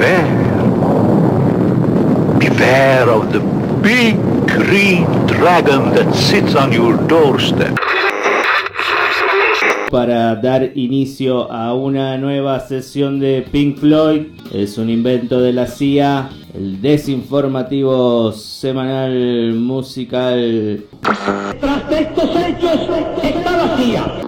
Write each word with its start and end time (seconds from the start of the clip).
beware. 0.00 0.24
Beware 2.38 3.10
of 3.10 3.32
the 3.32 3.40
big 3.82 4.16
green 4.48 5.04
dragon 5.26 5.92
that 5.94 6.14
sits 6.14 6.54
on 6.54 6.72
your 6.72 6.96
doorstep. 7.06 7.76
Para 9.90 10.36
dar 10.36 10.70
inicio 10.76 11.50
a 11.50 11.74
una 11.74 12.16
nueva 12.16 12.60
sesión 12.60 13.18
de 13.18 13.44
Pink 13.50 13.78
Floyd, 13.78 14.26
es 14.52 14.78
un 14.78 14.88
invento 14.88 15.40
de 15.40 15.52
la 15.52 15.66
CIA, 15.66 16.30
el 16.54 16.80
desinformativo 16.80 18.32
semanal 18.32 19.54
musical. 19.54 20.84
Tras 21.60 21.90
de 21.90 22.00
estos 22.00 22.36
hechos 22.36 22.88
está 23.22 23.56
la 23.56 23.76
CIA. 23.76 24.20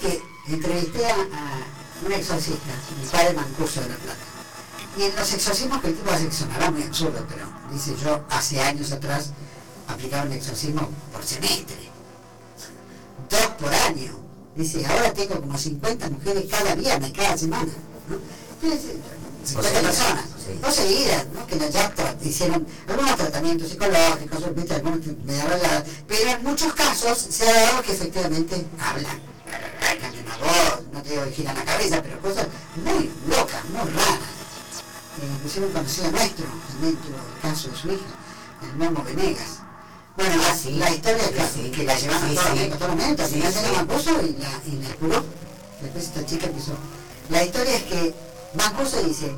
Que 0.00 0.17
entrevisté 0.54 1.06
a, 1.06 1.14
a 1.14 2.06
un 2.06 2.12
exorcista, 2.12 2.72
mi 3.00 3.06
padre 3.08 3.34
Mancuso 3.34 3.80
de 3.80 3.88
la 3.88 3.96
Plata. 3.96 4.18
Y 4.96 5.02
en 5.04 5.16
los 5.16 5.32
exorcismos 5.32 5.80
que 5.80 5.88
el 5.88 5.96
tipo 5.96 6.10
hace, 6.10 6.26
que 6.26 6.34
sonará 6.34 6.70
muy 6.70 6.82
absurdo, 6.82 7.24
pero 7.28 7.46
dice 7.72 7.94
yo, 8.02 8.24
hace 8.30 8.60
años 8.60 8.90
atrás, 8.92 9.30
aplicaba 9.86 10.24
un 10.24 10.32
exorcismo 10.32 10.88
por 11.12 11.24
semestre. 11.24 11.76
Dos 13.30 13.46
por 13.60 13.72
año. 13.74 14.18
Dice, 14.56 14.84
ahora 14.86 15.12
tengo 15.12 15.40
como 15.40 15.56
50 15.56 16.10
mujeres 16.10 16.46
cada 16.50 16.74
viernes, 16.74 17.12
cada 17.12 17.38
semana. 17.38 17.72
¿no? 18.08 18.68
Y 18.68 18.72
dice, 18.72 18.96
50 19.44 19.80
personas, 19.80 20.24
dos 20.60 20.74
seguidas, 20.74 21.26
¿no? 21.32 21.46
que 21.46 21.58
ya 21.58 21.94
hicieron 22.24 22.66
algunos 22.88 23.16
tratamientos 23.16 23.68
psicológicos, 23.68 24.42
algunos 24.42 25.06
me 25.24 25.34
pero 26.06 26.30
en 26.30 26.42
muchos 26.42 26.74
casos 26.74 27.18
se 27.18 27.48
ha 27.48 27.62
dado 27.62 27.82
que 27.82 27.92
efectivamente 27.92 28.66
hablan. 28.80 29.37
La 30.26 30.36
voz, 30.38 30.82
no 30.92 31.02
te 31.02 31.10
digo 31.10 31.24
que 31.24 31.32
giran 31.32 31.56
la 31.56 31.64
cabeza, 31.64 32.02
pero 32.02 32.20
cosas 32.20 32.46
muy 32.76 33.10
locas, 33.28 33.64
muy 33.64 33.90
raras. 33.90 34.18
Eh, 35.20 35.26
inclusive 35.34 35.66
un 35.66 35.72
conocido 35.72 36.10
nuestro 36.12 36.46
también 36.68 36.96
tuvo 36.96 37.16
el 37.16 37.40
caso 37.42 37.68
de 37.68 37.76
su 37.76 37.88
hija, 37.88 38.04
el 38.62 38.76
Momo 38.76 39.02
Venegas. 39.02 39.58
Bueno, 40.16 40.42
así, 40.50 40.72
la 40.72 40.90
historia 40.90 41.22
es 41.24 41.50
que, 41.52 41.70
que 41.70 41.84
la 41.84 41.98
llevan 41.98 42.24
a 42.24 42.34
todo 42.34 42.48
momento, 42.48 42.74
a 42.74 42.78
todo 42.78 42.88
momento, 42.88 43.22
al 43.22 43.28
final 43.28 43.52
se 43.52 43.62
la 43.62 43.72
Mancuso 43.72 44.10
y 44.22 44.36
la, 44.40 44.50
y 44.66 44.82
la 44.82 44.94
curó. 44.96 45.24
Después 45.80 46.04
esta 46.04 46.26
chica 46.26 46.46
empezó. 46.46 46.72
La 47.30 47.44
historia 47.44 47.76
es 47.76 47.82
que 47.84 48.14
Mancuso 48.54 49.02
dice, 49.02 49.32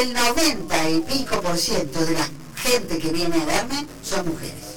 el 0.00 0.14
90 0.14 0.90
y 0.90 1.00
pico 1.00 1.40
por 1.40 1.58
ciento 1.58 2.04
de 2.04 2.12
la 2.14 2.28
gente 2.56 2.98
que 2.98 3.10
viene 3.10 3.42
a 3.42 3.44
verme 3.44 3.86
son 4.02 4.26
mujeres. 4.28 4.71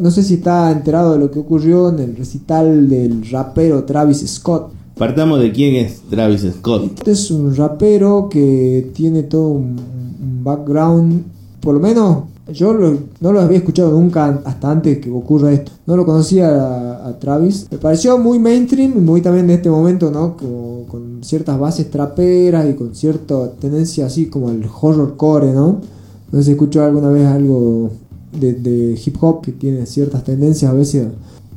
No 0.00 0.10
sé 0.10 0.22
si 0.22 0.34
está 0.34 0.70
enterado 0.70 1.12
de 1.14 1.18
lo 1.18 1.30
que 1.30 1.38
ocurrió 1.38 1.88
en 1.90 1.98
el 2.00 2.16
recital 2.16 2.88
del 2.88 3.28
rapero 3.30 3.84
Travis 3.84 4.24
Scott. 4.26 4.72
Partamos 4.96 5.40
de 5.40 5.52
quién 5.52 5.76
es 5.76 6.00
Travis 6.10 6.46
Scott. 6.58 6.84
Este 6.98 7.12
es 7.12 7.30
un 7.30 7.54
rapero 7.56 8.28
que 8.28 8.90
tiene 8.94 9.22
todo 9.22 9.48
un, 9.48 9.76
un 10.20 10.44
background, 10.44 11.22
por 11.60 11.74
lo 11.74 11.80
menos 11.80 12.24
yo 12.52 12.72
lo- 12.72 12.96
no 13.20 13.32
lo 13.32 13.40
había 13.40 13.58
escuchado 13.58 13.90
nunca 13.92 14.40
hasta 14.44 14.70
antes 14.70 14.98
que 14.98 15.10
ocurra 15.10 15.52
esto. 15.52 15.70
No 15.86 15.96
lo 15.96 16.04
conocía 16.06 16.48
a, 16.48 17.08
a 17.08 17.18
Travis. 17.18 17.66
Me 17.70 17.78
pareció 17.78 18.18
muy 18.18 18.38
mainstream, 18.38 19.04
muy 19.04 19.20
también 19.20 19.46
de 19.46 19.54
este 19.54 19.70
momento, 19.70 20.10
¿no? 20.10 20.36
Como, 20.36 20.84
con 20.88 21.18
ciertas 21.22 21.58
bases 21.58 21.90
traperas 21.90 22.66
y 22.68 22.72
con 22.74 22.94
cierta 22.94 23.50
tendencia 23.52 24.06
así 24.06 24.26
como 24.26 24.50
el 24.50 24.64
horrorcore, 24.80 25.52
¿no? 25.52 25.80
No 26.30 26.38
sé 26.38 26.44
si 26.44 26.50
escuchó 26.52 26.84
alguna 26.84 27.10
vez 27.10 27.26
algo 27.26 27.90
de, 28.38 28.54
de 28.54 29.00
hip 29.04 29.16
hop 29.20 29.42
que 29.42 29.52
tiene 29.52 29.86
ciertas 29.86 30.24
tendencias 30.24 30.70
a 30.70 30.74
veces 30.74 31.06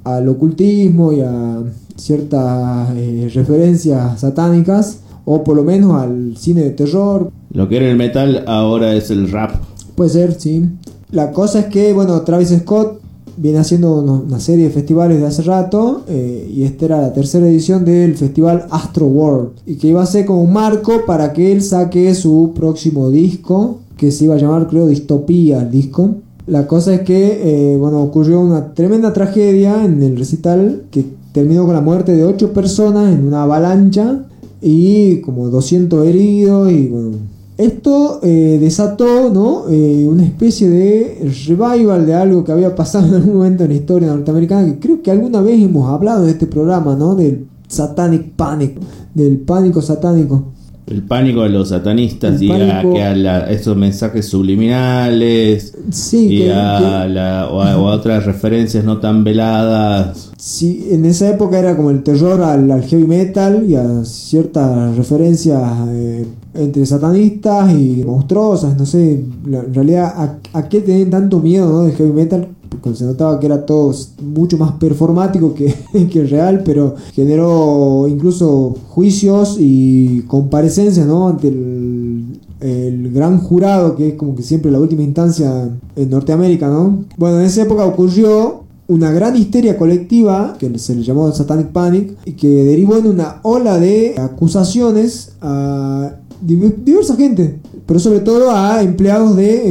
al 0.04 0.28
ocultismo 0.30 1.12
y 1.14 1.22
a 1.22 1.62
ciertas 1.96 2.90
eh, 2.96 3.30
referencias 3.34 4.20
satánicas 4.20 5.00
o 5.26 5.44
por 5.44 5.56
lo 5.56 5.64
menos 5.64 6.02
al 6.02 6.36
cine 6.38 6.62
de 6.62 6.72
terror. 6.72 7.32
Lo 7.54 7.70
que 7.70 7.78
era 7.78 7.90
el 7.90 7.98
metal 7.98 8.44
ahora 8.48 8.96
es 8.96 9.12
el 9.12 9.32
rap. 9.32 9.52
Puede 9.96 10.10
ser, 10.10 10.40
sí. 10.40 10.68
La 11.12 11.32
cosa 11.32 11.60
es 11.60 11.66
que, 11.66 11.94
bueno, 11.94 12.22
Travis 12.22 12.50
Scott 12.50 13.02
viene 13.38 13.60
haciendo 13.60 14.02
una 14.02 14.40
serie 14.40 14.66
de 14.66 14.72
festivales 14.72 15.20
de 15.20 15.28
hace 15.28 15.42
rato 15.44 16.04
eh, 16.08 16.50
y 16.54 16.64
esta 16.64 16.86
era 16.86 17.02
la 17.02 17.14
tercera 17.14 17.48
edición 17.48 17.86
del 17.86 18.16
festival 18.16 18.66
Astro 18.70 19.06
World 19.06 19.52
y 19.66 19.76
que 19.76 19.88
iba 19.88 20.02
a 20.02 20.06
ser 20.06 20.26
como 20.26 20.44
un 20.44 20.54
marco 20.54 21.06
para 21.06 21.32
que 21.34 21.52
él 21.52 21.62
saque 21.62 22.14
su 22.14 22.52
próximo 22.56 23.10
disco 23.10 23.80
que 24.02 24.12
se 24.12 24.24
iba 24.24 24.34
a 24.34 24.40
llamar 24.40 24.66
creo 24.68 24.88
Distopía 24.88 25.62
el 25.62 25.70
disco. 25.70 26.16
La 26.48 26.66
cosa 26.66 26.92
es 26.92 27.02
que, 27.02 27.74
eh, 27.74 27.78
bueno, 27.78 28.02
ocurrió 28.02 28.42
una 28.42 28.74
tremenda 28.74 29.14
tragedia 29.14 29.86
en 29.86 30.02
el 30.02 30.18
recital 30.18 30.86
que 30.90 31.06
terminó 31.32 31.66
con 31.66 31.76
la 31.76 31.82
muerte 31.82 32.14
de 32.14 32.26
8 32.26 32.52
personas 32.52 33.14
en 33.14 33.28
una 33.28 33.44
avalancha 33.44 34.24
y 34.60 35.18
como 35.18 35.50
200 35.50 36.08
heridos 36.08 36.72
y 36.72 36.88
bueno, 36.88 37.12
esto 37.60 38.20
eh, 38.24 38.58
desató 38.60 39.30
¿no? 39.30 39.70
Eh, 39.70 40.08
una 40.10 40.24
especie 40.24 40.68
de 40.68 41.32
revival 41.48 42.08
de 42.08 42.16
algo 42.16 42.44
que 42.44 42.54
había 42.54 42.76
pasado 42.76 43.06
en 43.06 43.14
algún 43.14 43.36
momento 43.36 43.66
en 43.66 43.70
la 43.70 43.76
historia 43.76 44.08
norteamericana, 44.08 44.66
que 44.66 44.80
creo 44.80 45.04
que 45.04 45.12
alguna 45.12 45.42
vez 45.42 45.62
hemos 45.62 45.88
hablado 45.88 46.24
en 46.24 46.32
este 46.32 46.48
programa, 46.48 46.96
¿no? 46.96 47.14
del 47.14 47.46
Satanic 47.68 48.32
Panic, 48.32 48.80
del 49.14 49.38
pánico 49.42 49.80
satánico. 49.80 50.46
El 50.92 51.04
pánico 51.04 51.44
de 51.44 51.50
los 51.50 51.70
satanistas 51.70 52.36
El 52.42 52.44
y 52.44 52.52
a, 52.52 52.82
que 52.82 53.02
a 53.04 53.16
la- 53.16 53.50
esos 53.52 53.76
mensajes 53.78 54.26
subliminales 54.28 55.74
Sí, 55.90 56.28
y 56.30 56.38
que- 56.40 56.54
a, 56.54 57.04
que- 57.08 57.14
la- 57.14 57.48
o 57.52 57.62
a- 57.62 57.78
o 57.78 57.88
a 57.90 57.94
otras 57.96 58.26
referencias 58.26 58.84
no 58.84 58.98
tan 59.00 59.24
veladas. 59.24 60.32
Sí, 60.38 60.88
en 60.92 61.06
esa 61.06 61.30
época 61.30 61.60
era 61.60 61.76
como 61.78 61.92
el 61.92 62.04
terror 62.04 62.42
al, 62.42 62.70
al 62.72 62.84
heavy 62.84 63.06
metal 63.06 63.64
y 63.68 63.76
a 63.76 64.04
ciertas 64.04 64.96
referencias 64.98 65.62
eh, 65.90 66.26
entre 66.56 66.86
satanistas 66.86 67.72
y 67.74 68.04
monstruosas, 68.06 68.78
no 68.78 68.86
sé, 68.86 69.24
la- 69.46 69.60
en 69.60 69.74
realidad 69.74 70.14
a, 70.16 70.58
a 70.58 70.68
qué 70.70 70.82
tenían 70.82 71.10
tanto 71.10 71.40
miedo 71.40 71.72
¿no? 71.72 71.84
del 71.84 71.96
heavy 71.96 72.12
metal, 72.12 72.48
porque 72.82 72.98
se 72.98 73.06
notaba 73.06 73.40
que 73.40 73.46
era 73.46 73.66
todo 73.66 73.94
mucho 74.24 74.58
más 74.58 74.72
performático 74.74 75.54
que, 75.54 75.74
que 76.12 76.24
real, 76.24 76.62
pero 76.66 76.96
generó 77.14 78.08
incluso 78.08 78.76
juicios 78.90 79.58
y 79.60 80.22
comparecencias 80.28 81.06
¿no? 81.06 81.28
ante 81.28 81.50
el, 81.50 82.40
el 82.62 83.12
gran 83.12 83.40
jurado, 83.40 83.96
que 83.96 84.10
es 84.10 84.14
como 84.16 84.36
que 84.36 84.44
siempre 84.44 84.72
la 84.72 84.80
última 84.80 85.04
instancia 85.04 85.70
en 85.96 86.10
Norteamérica, 86.10 86.68
¿no? 86.70 87.04
Bueno, 87.18 87.40
en 87.40 87.46
esa 87.46 87.64
época 87.64 87.86
ocurrió 87.86 88.62
una 88.88 89.12
gran 89.12 89.36
histeria 89.38 89.78
colectiva 89.78 90.56
que 90.60 90.78
se 90.80 90.96
le 90.96 91.04
llamó 91.04 91.32
Satanic 91.32 91.68
Panic 91.68 92.14
y 92.26 92.34
que 92.34 92.48
derivó 92.48 92.98
en 92.98 93.08
una 93.08 93.38
ola 93.44 93.78
de 93.80 94.16
acusaciones 94.18 95.34
a 95.42 96.12
div- 96.46 96.76
diversa 96.84 97.16
gente, 97.16 97.60
pero 97.86 98.00
sobre 98.00 98.20
todo 98.20 98.52
a 98.52 98.82
empleados 98.84 99.36
de 99.36 99.62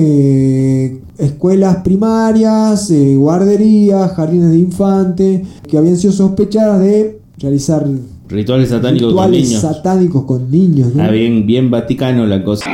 eh, 0.87 1.00
escuelas 1.21 1.77
primarias, 1.85 2.91
eh, 2.91 3.15
guarderías, 3.17 4.13
jardines 4.13 4.51
de 4.51 4.59
infantes, 4.59 5.43
que 5.69 5.79
habían 5.79 5.97
sido 5.97 6.13
sospechadas 6.13 6.81
de 6.81 7.21
realizar 7.39 7.87
Rituales 8.29 8.69
satánicos 8.69 9.13
con 9.13 9.25
rituales 9.25 9.49
niños. 9.49 9.61
satánicos 9.63 10.25
con 10.25 10.51
niños. 10.51 10.95
¿no? 10.95 11.03
Ah, 11.03 11.09
bien, 11.09 11.47
bien 11.47 11.71
vaticano 11.71 12.27
la 12.27 12.43
cosa. 12.45 12.71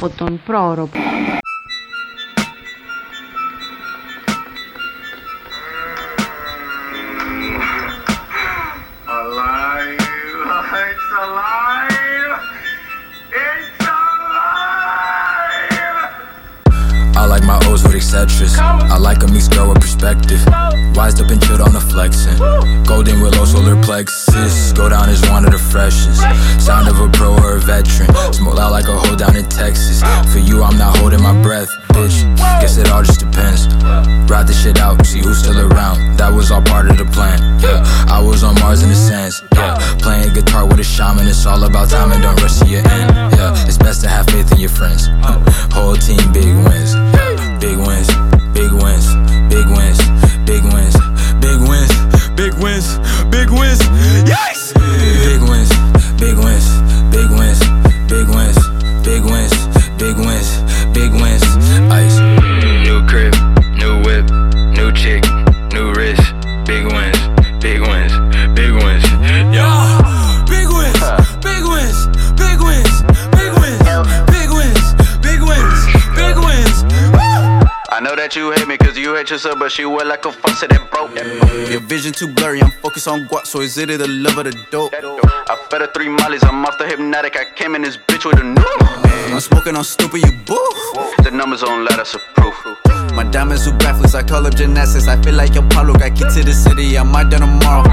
Potom 0.00 0.38
proro. 0.46 0.88
She 79.70 79.84
wear 79.84 80.04
like 80.04 80.24
a 80.24 80.32
faucet 80.32 80.70
that 80.70 80.90
broke. 80.90 81.14
Your 81.70 81.80
vision 81.80 82.12
too 82.12 82.32
blurry, 82.32 82.62
I'm 82.62 82.70
focused 82.70 83.08
on 83.08 83.26
guap, 83.28 83.46
so 83.46 83.60
is 83.60 83.76
it 83.76 83.88
the 83.88 84.08
love 84.08 84.38
of 84.38 84.44
the 84.44 84.56
dope? 84.70 84.94
I 84.94 85.56
fed 85.70 85.80
her 85.80 85.90
three 85.92 86.08
mollies, 86.08 86.42
I'm 86.44 86.64
off 86.64 86.78
the 86.78 86.86
hypnotic, 86.86 87.36
I 87.36 87.44
came 87.44 87.74
in 87.74 87.82
this 87.82 87.96
bitch 87.96 88.24
with 88.24 88.40
a 88.40 88.44
new. 88.44 89.34
I'm 89.34 89.40
smoking 89.40 89.76
on 89.76 89.84
stupid, 89.84 90.24
you 90.24 90.32
boo. 90.46 90.56
The 91.22 91.30
numbers 91.32 91.62
on 91.62 91.84
let 91.84 91.98
us 91.98 92.14
approve. 92.14 92.54
My 93.12 93.24
diamonds 93.24 93.66
are 93.66 93.76
breathless, 93.76 94.14
I 94.14 94.22
call 94.22 94.46
up 94.46 94.54
gymnastics. 94.54 95.08
I 95.08 95.20
feel 95.22 95.34
like 95.34 95.54
your 95.54 95.68
Paulo 95.68 95.92
got 95.92 96.14
kicked 96.14 96.34
to 96.34 96.44
the 96.44 96.52
city, 96.52 96.96
I 96.96 97.02
might 97.02 97.30
die 97.30 97.38
tomorrow. 97.38 97.88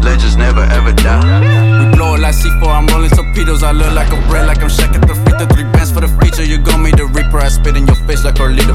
Legends 0.00 0.36
never 0.36 0.62
ever 0.62 0.92
die. 0.92 1.84
We 1.84 1.94
blow 1.96 2.14
it 2.14 2.20
like 2.20 2.34
C4, 2.34 2.66
I'm 2.66 2.86
rolling 2.88 3.10
torpedoes. 3.10 3.62
I 3.62 3.72
look 3.72 3.92
like 3.92 4.12
a 4.12 4.20
bread, 4.28 4.46
like 4.46 4.58
I'm 4.58 4.70
at 4.70 4.92
the 5.06 5.14
free 5.14 5.38
throw. 5.38 5.46
Three 5.54 5.64
bands 5.64 5.92
for 5.92 6.00
the 6.00 6.08
feature, 6.20 6.44
you 6.44 6.58
gon' 6.58 6.82
meet 6.82 6.96
the 6.96 7.06
reaper. 7.06 7.38
I 7.38 7.48
spit 7.48 7.76
in 7.76 7.86
your 7.86 7.96
face 8.06 8.24
like 8.24 8.34
Carlito. 8.34 8.74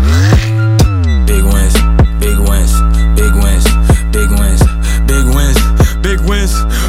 Big 1.30 1.44
wins, 1.44 1.74
big 2.20 2.40
wins, 2.40 2.74
big 3.14 3.32
wins, 3.38 3.66
big 4.12 4.30
wins, 4.32 4.64
big 5.06 5.26
wins, 5.30 5.60
big 6.02 6.20
wins. 6.22 6.89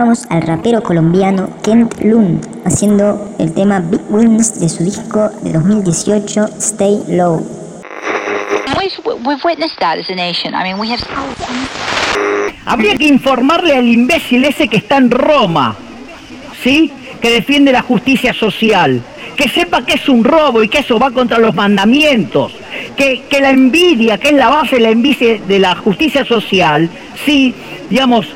Escuchábamos 0.00 0.30
al 0.30 0.42
rapero 0.46 0.82
colombiano 0.82 1.50
Kent 1.62 2.00
Lund 2.02 2.40
haciendo 2.64 3.34
el 3.38 3.52
tema 3.52 3.80
Big 3.80 4.00
Wins 4.08 4.58
de 4.58 4.70
su 4.70 4.82
disco 4.82 5.28
de 5.42 5.52
2018 5.52 6.48
Stay 6.56 7.02
Low. 7.08 7.46
We've, 8.78 9.26
we've 9.26 9.44
witnessed 9.44 9.78
that 9.80 9.98
as 9.98 10.08
a 10.08 10.14
nation. 10.14 10.54
I 10.54 10.62
mean, 10.62 10.80
we 10.80 10.90
have. 10.90 11.02
Habría 12.64 12.96
que 12.96 13.08
informarle 13.08 13.76
al 13.76 13.86
imbécil 13.86 14.42
ese 14.46 14.68
que 14.68 14.78
está 14.78 14.96
en 14.96 15.10
Roma, 15.10 15.76
¿sí? 16.62 16.90
Que 17.20 17.32
defiende 17.32 17.70
la 17.70 17.82
justicia 17.82 18.32
social. 18.32 19.02
Que 19.36 19.50
sepa 19.50 19.84
que 19.84 19.96
es 19.96 20.08
un 20.08 20.24
robo 20.24 20.62
y 20.62 20.68
que 20.70 20.78
eso 20.78 20.98
va 20.98 21.10
contra 21.10 21.38
los 21.38 21.54
mandamientos. 21.54 22.54
Que, 22.96 23.24
que 23.28 23.38
la 23.42 23.50
envidia, 23.50 24.16
que 24.16 24.28
es 24.28 24.34
la 24.34 24.48
base 24.48 24.76
de 24.76 24.80
la 24.80 24.90
envidia 24.90 25.38
de 25.46 25.58
la 25.58 25.76
justicia 25.76 26.24
social, 26.24 26.88
sí, 27.26 27.54
digamos, 27.90 28.26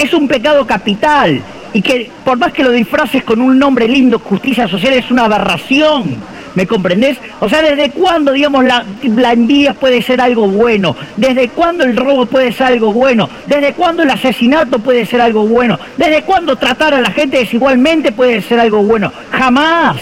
es 0.00 0.14
un 0.14 0.28
pecado 0.28 0.66
capital. 0.66 1.40
Y 1.72 1.82
que 1.82 2.10
por 2.24 2.36
más 2.38 2.52
que 2.52 2.64
lo 2.64 2.72
disfraces 2.72 3.22
con 3.22 3.40
un 3.40 3.58
nombre 3.58 3.86
lindo, 3.86 4.18
justicia 4.18 4.66
social, 4.66 4.94
es 4.94 5.10
una 5.10 5.26
aberración. 5.26 6.16
¿Me 6.54 6.66
comprendés? 6.66 7.16
O 7.38 7.48
sea, 7.48 7.62
¿desde 7.62 7.90
cuándo, 7.90 8.32
digamos, 8.32 8.64
la, 8.64 8.84
la 9.16 9.32
envidia 9.32 9.72
puede 9.72 10.02
ser 10.02 10.20
algo 10.20 10.48
bueno? 10.48 10.96
¿Desde 11.16 11.48
cuándo 11.48 11.84
el 11.84 11.96
robo 11.96 12.26
puede 12.26 12.50
ser 12.50 12.66
algo 12.66 12.92
bueno? 12.92 13.30
¿Desde 13.46 13.72
cuándo 13.74 14.02
el 14.02 14.10
asesinato 14.10 14.80
puede 14.80 15.06
ser 15.06 15.20
algo 15.20 15.46
bueno? 15.46 15.78
¿Desde 15.96 16.22
cuándo 16.22 16.56
tratar 16.56 16.92
a 16.92 17.00
la 17.00 17.12
gente 17.12 17.38
desigualmente 17.38 18.10
puede 18.10 18.42
ser 18.42 18.58
algo 18.58 18.82
bueno? 18.82 19.12
Jamás, 19.30 19.98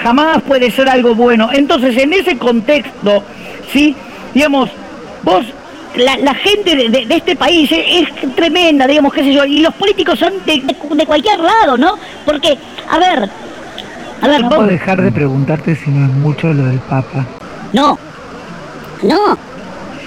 jamás 0.00 0.40
puede 0.42 0.70
ser 0.70 0.88
algo 0.88 1.16
bueno. 1.16 1.50
Entonces, 1.52 1.96
en 1.96 2.12
ese 2.12 2.38
contexto, 2.38 3.24
¿sí? 3.72 3.96
Digamos, 4.34 4.70
vos 5.24 5.46
la, 5.98 6.16
la 6.18 6.34
gente 6.34 6.74
de, 6.76 6.88
de- 6.88 7.06
de 7.06 7.14
este 7.16 7.36
país 7.36 7.70
es, 7.72 8.08
es 8.08 8.34
tremenda, 8.34 8.86
digamos, 8.86 9.12
qué 9.12 9.22
sé 9.22 9.32
yo, 9.32 9.44
y 9.44 9.60
los 9.60 9.74
políticos 9.74 10.18
son 10.18 10.32
de, 10.46 10.60
de- 10.60 10.76
de 10.96 11.06
cualquier 11.06 11.38
lado, 11.40 11.76
¿no? 11.76 11.94
Porque, 12.24 12.56
a 12.90 12.98
ver, 12.98 13.28
a 14.22 14.28
ver, 14.28 14.40
No 14.42 14.48
vos- 14.48 14.56
puedo 14.56 14.68
dejar 14.70 15.00
de 15.02 15.12
preguntarte 15.12 15.76
si 15.76 15.90
no 15.90 16.06
es 16.06 16.12
mucho 16.12 16.52
lo 16.52 16.64
del 16.64 16.78
Papa. 16.80 17.26
no, 17.72 17.98
no. 19.02 19.38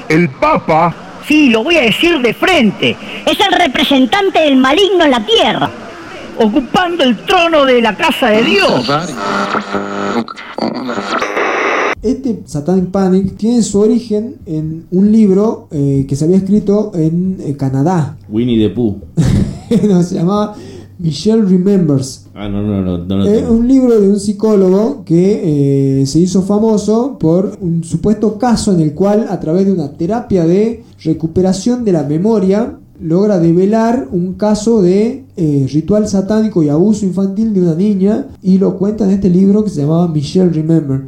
¿El 0.09 0.27
Papa? 0.29 0.93
Sí, 1.27 1.49
lo 1.49 1.63
voy 1.63 1.77
a 1.77 1.81
decir 1.81 2.19
de 2.19 2.33
frente. 2.33 2.97
Es 3.25 3.39
el 3.39 3.53
representante 3.53 4.39
del 4.39 4.57
maligno 4.57 5.05
en 5.05 5.11
la 5.11 5.25
tierra, 5.25 5.69
ocupando 6.37 7.03
el 7.03 7.15
trono 7.19 7.63
de 7.63 7.81
la 7.81 7.95
casa 7.95 8.27
de 8.29 8.43
Dios. 8.43 8.89
Este 12.01 12.41
Satanic 12.45 12.89
Panic 12.89 13.37
tiene 13.37 13.61
su 13.61 13.79
origen 13.79 14.37
en 14.45 14.85
un 14.89 15.11
libro 15.11 15.67
eh, 15.71 16.05
que 16.07 16.15
se 16.15 16.25
había 16.25 16.37
escrito 16.37 16.91
en 16.95 17.37
eh, 17.39 17.55
Canadá. 17.55 18.17
Winnie 18.27 18.59
the 18.59 18.73
Pooh. 18.73 18.97
no, 19.87 20.01
se 20.01 20.15
llamaba 20.15 20.55
Michelle 20.97 21.43
Remembers. 21.43 22.27
Ah, 22.33 22.49
no, 22.49 22.61
no, 22.63 22.81
no. 22.81 22.97
no 22.99 23.17
lo 23.17 23.25
Es 23.25 23.47
un 23.47 23.67
libro 23.67 23.99
de 23.99 24.09
un 24.09 24.19
psicólogo 24.19 25.03
que 25.05 26.01
eh, 26.01 26.05
se 26.05 26.19
hizo 26.19 26.41
famoso 26.41 27.17
por 27.19 27.57
un 27.61 27.83
supuesto 27.83 28.37
caso 28.39 28.73
en 28.73 28.81
el 28.81 28.93
cual 28.93 29.27
a 29.29 29.39
través 29.39 29.65
de 29.65 29.73
una 29.73 29.91
terapia 29.91 30.45
de 30.45 30.83
recuperación 31.03 31.85
de 31.85 31.91
la 31.91 32.03
memoria 32.03 32.77
logra 32.99 33.39
develar 33.39 34.07
un 34.11 34.33
caso 34.33 34.81
de 34.81 35.25
eh, 35.35 35.67
ritual 35.71 36.07
satánico 36.07 36.61
y 36.61 36.69
abuso 36.69 37.05
infantil 37.05 37.53
de 37.53 37.61
una 37.61 37.73
niña 37.73 38.27
y 38.43 38.59
lo 38.59 38.77
cuenta 38.77 39.05
en 39.05 39.11
este 39.11 39.29
libro 39.29 39.63
que 39.63 39.71
se 39.71 39.81
llamaba 39.81 40.07
Michelle 40.07 40.51
Remember. 40.51 41.05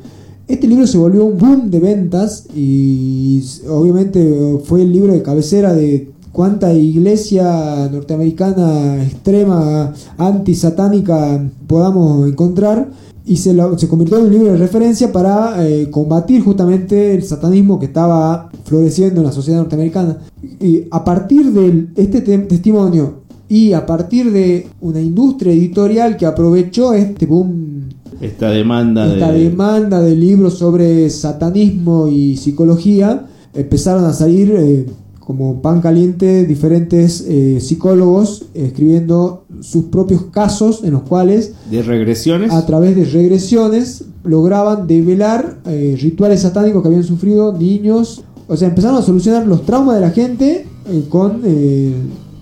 Este 0.47 0.67
libro 0.67 0.85
se 0.85 0.97
volvió 0.97 1.25
un 1.25 1.37
boom 1.37 1.69
de 1.71 1.79
ventas 1.79 2.45
y 2.55 3.41
obviamente 3.69 4.59
fue 4.65 4.81
el 4.81 4.91
libro 4.91 5.13
de 5.13 5.21
cabecera 5.21 5.73
de 5.73 6.09
cuánta 6.33 6.73
iglesia 6.73 7.87
norteamericana 7.91 9.03
extrema 9.03 9.93
antisatánica 10.17 11.43
podamos 11.67 12.27
encontrar 12.27 12.89
y 13.25 13.37
se, 13.37 13.53
lo- 13.53 13.77
se 13.79 13.87
convirtió 13.87 14.17
en 14.17 14.25
un 14.25 14.31
libro 14.31 14.51
de 14.51 14.57
referencia 14.57 15.13
para 15.13 15.65
eh, 15.65 15.89
combatir 15.89 16.43
justamente 16.43 17.15
el 17.15 17.23
satanismo 17.23 17.79
que 17.79 17.85
estaba 17.85 18.49
floreciendo 18.65 19.21
en 19.21 19.27
la 19.27 19.31
sociedad 19.31 19.59
norteamericana. 19.59 20.17
Y 20.59 20.83
a 20.91 21.05
partir 21.05 21.53
de 21.53 21.87
este 21.95 22.19
te- 22.19 22.37
testimonio 22.39 23.23
y 23.47 23.71
a 23.71 23.85
partir 23.85 24.29
de 24.33 24.67
una 24.81 24.99
industria 24.99 25.53
editorial 25.53 26.17
que 26.17 26.25
aprovechó 26.25 26.93
este 26.93 27.25
boom 27.25 27.82
Esta 28.23 28.49
demanda 28.49 29.13
esta 29.13 29.31
de. 29.31 29.49
demanda 29.49 30.01
de 30.01 30.15
libros 30.15 30.57
sobre 30.57 31.09
satanismo 31.09 32.07
y 32.07 32.37
psicología 32.37 33.27
empezaron 33.53 34.05
a 34.05 34.13
salir 34.13 34.53
eh, 34.57 34.85
como 35.19 35.61
pan 35.61 35.81
caliente 35.81 36.45
diferentes 36.45 37.25
eh, 37.27 37.59
psicólogos 37.59 38.45
escribiendo 38.53 39.45
sus 39.61 39.85
propios 39.85 40.23
casos 40.31 40.83
en 40.83 40.91
los 40.91 41.03
cuales 41.03 41.53
de 41.69 41.81
regresiones. 41.81 42.51
a 42.51 42.65
través 42.65 42.95
de 42.95 43.05
regresiones 43.05 44.05
lograban 44.23 44.87
develar 44.87 45.59
eh, 45.65 45.97
rituales 46.01 46.41
satánicos 46.41 46.81
que 46.81 46.87
habían 46.87 47.03
sufrido 47.03 47.53
niños 47.53 48.23
o 48.47 48.57
sea 48.57 48.67
empezaron 48.67 48.97
a 48.97 49.01
solucionar 49.01 49.47
los 49.47 49.65
traumas 49.65 49.95
de 49.95 50.01
la 50.01 50.11
gente 50.11 50.65
eh, 50.89 51.03
con 51.09 51.41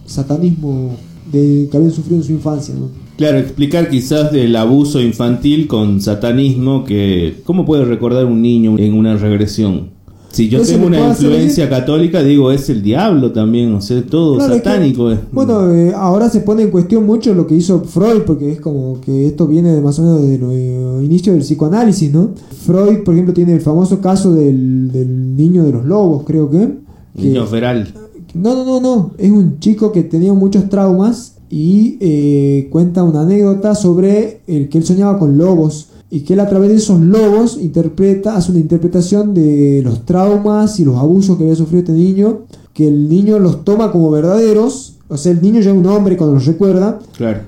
satanismo 0.05 0.91
de, 1.31 1.67
que 1.69 1.77
habían 1.77 1.91
sufrido 1.91 2.17
en 2.17 2.23
su 2.23 2.31
infancia 2.31 2.73
¿no? 2.75 3.00
Claro, 3.21 3.37
explicar 3.37 3.87
quizás 3.87 4.31
del 4.31 4.55
abuso 4.55 4.99
infantil 4.99 5.67
con 5.67 6.01
satanismo 6.01 6.83
que... 6.83 7.35
¿Cómo 7.43 7.65
puede 7.65 7.85
recordar 7.85 8.25
un 8.25 8.41
niño 8.41 8.79
en 8.79 8.95
una 8.95 9.15
regresión? 9.15 9.89
Si 10.31 10.49
yo 10.49 10.59
tengo 10.63 10.87
una 10.87 11.09
influencia 11.09 11.69
católica, 11.69 12.23
digo, 12.23 12.51
es 12.51 12.67
el 12.71 12.81
diablo 12.81 13.31
también, 13.31 13.75
o 13.75 13.81
sea, 13.81 14.01
todo 14.03 14.37
Claro, 14.37 14.55
es 14.55 14.61
que- 14.63 14.67
satánico. 14.69 15.11
es- 15.11 15.19
Bueno, 15.31 15.71
eh, 15.71 15.93
ahora 15.95 16.29
se 16.29 16.39
pone 16.39 16.63
en 16.63 16.71
cuestión 16.71 17.05
mucho 17.05 17.35
lo 17.35 17.45
que 17.45 17.53
hizo 17.53 17.81
Freud, 17.83 18.21
porque 18.25 18.53
es 18.53 18.59
como 18.59 18.99
que 19.01 19.27
esto 19.27 19.45
viene 19.45 19.69
de 19.71 19.81
más 19.81 19.99
o 19.99 20.01
menos 20.01 20.27
de 20.27 20.39
los 20.39 20.51
eh, 20.51 21.03
inicios 21.05 21.35
del 21.35 21.43
psicoanálisis, 21.43 22.11
¿no? 22.11 22.31
Freud, 22.65 23.03
por 23.05 23.13
ejemplo, 23.13 23.35
tiene 23.35 23.53
el 23.53 23.61
famoso 23.61 24.01
caso 24.01 24.33
del, 24.33 24.91
del 24.91 25.35
niño 25.37 25.63
de 25.63 25.73
los 25.73 25.85
lobos, 25.85 26.23
creo 26.25 26.49
que. 26.49 26.69
que- 27.15 27.21
Niño 27.27 27.45
feral. 27.45 27.87
no, 28.33 28.55
no, 28.55 28.65
no, 28.65 28.79
no. 28.81 29.11
Es 29.19 29.29
un 29.29 29.59
chico 29.59 29.91
que 29.91 30.01
tenía 30.01 30.33
muchos 30.33 30.69
traumas 30.69 31.35
y 31.51 31.97
eh, 31.99 32.69
cuenta 32.71 33.03
una 33.03 33.21
anécdota 33.21 33.75
sobre 33.75 34.39
el 34.47 34.69
que 34.69 34.77
él 34.77 34.85
soñaba 34.85 35.19
con 35.19 35.37
lobos 35.37 35.89
y 36.09 36.21
que 36.21 36.33
él 36.33 36.39
a 36.39 36.47
través 36.49 36.69
de 36.69 36.75
esos 36.77 36.99
lobos 37.01 37.57
interpreta, 37.61 38.35
hace 38.37 38.51
una 38.51 38.61
interpretación 38.61 39.33
de 39.33 39.81
los 39.83 40.05
traumas 40.05 40.79
y 40.79 40.85
los 40.85 40.95
abusos 40.97 41.37
que 41.37 41.43
había 41.43 41.55
sufrido 41.55 41.79
este 41.79 41.91
niño, 41.91 42.39
que 42.73 42.87
el 42.87 43.09
niño 43.09 43.37
los 43.37 43.65
toma 43.65 43.91
como 43.91 44.09
verdaderos, 44.09 44.95
o 45.09 45.17
sea, 45.17 45.33
el 45.33 45.41
niño 45.41 45.59
ya 45.59 45.71
es 45.71 45.77
un 45.77 45.85
hombre 45.87 46.15
cuando 46.17 46.35
los 46.35 46.45
recuerda, 46.45 46.99
Claro. 47.17 47.41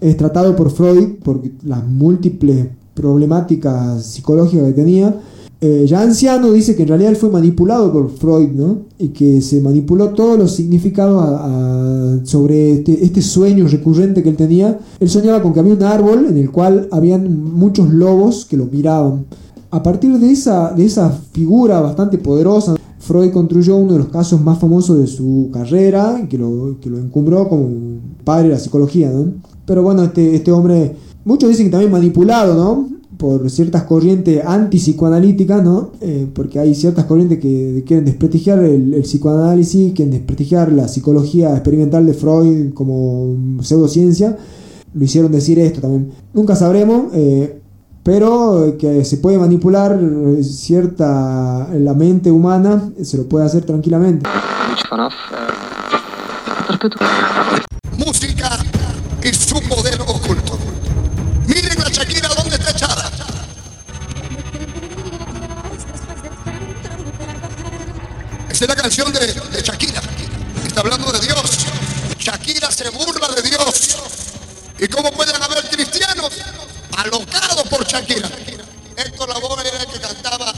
es 0.00 0.16
tratado 0.16 0.54
por 0.54 0.70
Freud 0.70 1.16
por 1.24 1.42
las 1.64 1.84
múltiples 1.84 2.68
problemáticas 2.94 4.04
psicológicas 4.04 4.66
que 4.66 4.72
tenía. 4.72 5.14
Eh, 5.60 5.86
ya 5.88 6.02
anciano 6.02 6.52
dice 6.52 6.76
que 6.76 6.82
en 6.82 6.88
realidad 6.88 7.10
él 7.10 7.16
fue 7.16 7.30
manipulado 7.30 7.92
por 7.92 8.10
Freud, 8.10 8.50
¿no? 8.50 8.82
Y 8.96 9.08
que 9.08 9.40
se 9.40 9.60
manipuló 9.60 10.10
todos 10.10 10.38
los 10.38 10.52
significados 10.54 12.22
sobre 12.24 12.74
este, 12.74 13.04
este 13.04 13.22
sueño 13.22 13.66
recurrente 13.66 14.22
que 14.22 14.28
él 14.28 14.36
tenía. 14.36 14.78
Él 15.00 15.08
soñaba 15.08 15.42
con 15.42 15.52
que 15.52 15.60
había 15.60 15.74
un 15.74 15.82
árbol 15.82 16.26
en 16.26 16.36
el 16.36 16.52
cual 16.52 16.88
habían 16.92 17.42
muchos 17.42 17.92
lobos 17.92 18.44
que 18.44 18.56
lo 18.56 18.66
miraban. 18.66 19.24
A 19.70 19.82
partir 19.82 20.16
de 20.16 20.30
esa, 20.30 20.72
de 20.72 20.84
esa 20.84 21.10
figura 21.10 21.80
bastante 21.80 22.18
poderosa, 22.18 22.76
Freud 23.00 23.32
construyó 23.32 23.76
uno 23.76 23.94
de 23.94 23.98
los 23.98 24.08
casos 24.08 24.40
más 24.40 24.58
famosos 24.58 24.98
de 24.98 25.06
su 25.08 25.50
carrera, 25.52 26.26
que 26.28 26.38
lo, 26.38 26.78
que 26.80 26.88
lo 26.88 26.98
encumbró 26.98 27.48
como 27.48 27.68
padre 28.24 28.48
de 28.48 28.54
la 28.54 28.60
psicología, 28.60 29.10
¿no? 29.10 29.32
Pero 29.66 29.82
bueno, 29.82 30.04
este, 30.04 30.36
este 30.36 30.52
hombre, 30.52 30.94
muchos 31.24 31.50
dicen 31.50 31.66
que 31.66 31.72
también 31.72 31.90
manipulado, 31.90 32.54
¿no? 32.54 32.97
Por 33.18 33.50
ciertas 33.50 33.82
corrientes 33.82 34.42
antipsicoanalíticas, 34.46 35.62
¿no? 35.62 35.90
Eh, 36.00 36.26
porque 36.32 36.58
hay 36.58 36.74
ciertas 36.74 37.04
corrientes 37.04 37.38
que 37.38 37.82
quieren 37.86 38.04
desprestigiar 38.04 38.60
el, 38.60 38.94
el, 38.94 39.02
psicoanálisis, 39.02 39.92
quieren 39.92 40.12
desprestigiar 40.12 40.72
la 40.72 40.88
psicología 40.88 41.52
experimental 41.52 42.06
de 42.06 42.14
Freud 42.14 42.72
como 42.72 43.36
pseudociencia. 43.60 44.36
Lo 44.94 45.04
hicieron 45.04 45.32
decir 45.32 45.58
esto 45.58 45.80
también. 45.80 46.12
Nunca 46.32 46.56
sabremos. 46.56 47.12
Eh, 47.12 47.60
pero 48.08 48.76
que 48.78 49.04
se 49.04 49.18
puede 49.18 49.36
manipular 49.36 50.00
cierta 50.40 51.68
la 51.74 51.92
mente 51.92 52.30
humana 52.30 52.90
se 53.02 53.18
lo 53.18 53.28
puede 53.28 53.44
hacer 53.44 53.66
tranquilamente 53.66 54.26
de, 69.04 69.62
Shakira 69.62 70.02
está 70.66 70.80
hablando 70.80 71.12
de 71.12 71.20
Dios 71.20 71.58
Shakira 72.18 72.70
se 72.70 72.90
burla 72.90 73.28
de 73.28 73.42
Dios 73.42 73.96
y 74.78 74.88
cómo 74.88 75.10
pueden 75.12 75.40
haber 75.40 75.68
cristianos 75.70 76.32
alocado 76.96 77.64
por 77.64 77.86
Shakira. 77.86 78.28
Héctor 78.96 79.28
Lavoe 79.28 79.66
era 79.66 79.82
el 79.82 79.86
que 79.86 80.00
cantaba 80.00 80.52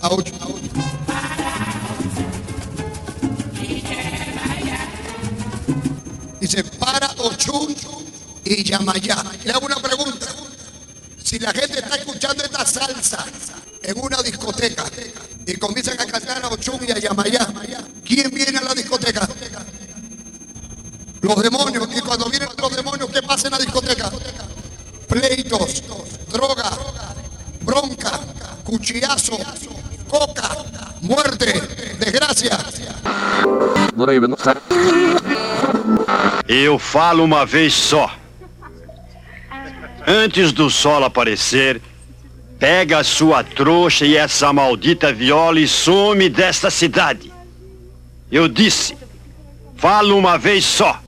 a 0.00 0.08
ocho. 0.08 0.32
Dice, 6.40 6.64
para 6.64 7.10
Ochun 7.18 7.74
y 8.44 8.64
Yamayá. 8.64 9.24
Le 9.44 9.52
hago 9.52 9.66
una 9.66 9.76
pregunta. 9.76 10.26
Si 11.22 11.38
la 11.38 11.52
gente 11.52 11.80
está 11.80 11.96
escuchando 11.96 12.44
esta 12.44 12.64
salsa 12.64 13.26
en 13.82 13.98
una 14.00 14.22
discoteca 14.22 14.84
y 15.48 15.56
comienzan 15.56 15.98
a 15.98 16.06
cantar 16.06 16.44
a 16.44 16.48
Ochun 16.48 16.78
y 16.86 16.92
a 16.92 16.98
Yamayá, 16.98 17.48
¿quién 18.04 18.30
viene 18.30 18.58
a 18.58 18.62
la 18.62 18.74
discoteca? 18.74 19.26
Los 21.22 21.42
demonios. 21.42 21.88
Y 21.96 22.00
cuando 22.00 22.28
vienen 22.28 22.48
los 22.56 22.76
demonios, 22.76 23.10
¿qué 23.10 23.22
pasa 23.22 23.48
en 23.48 23.52
la 23.52 23.58
discoteca? 23.58 24.12
pleitos, 25.08 25.82
droga, 26.30 26.70
bronca, 27.62 28.20
cuchillazo, 28.62 29.38
coca, 30.06 30.50
muerte, 31.00 31.60
desgracia. 31.98 32.58
Eu 36.46 36.78
falo 36.78 37.24
uma 37.24 37.46
vez 37.46 37.72
só. 37.72 38.10
Antes 40.06 40.52
do 40.52 40.70
sol 40.70 41.04
aparecer, 41.04 41.80
pega 42.58 42.98
a 42.98 43.04
sua 43.04 43.44
trouxa 43.44 44.04
e 44.04 44.16
essa 44.16 44.52
maldita 44.52 45.12
viola 45.12 45.60
e 45.60 45.68
some 45.68 46.28
desta 46.28 46.70
cidade. 46.70 47.32
Eu 48.30 48.48
disse, 48.48 48.96
falo 49.76 50.18
uma 50.18 50.36
vez 50.36 50.64
só. 50.64 51.00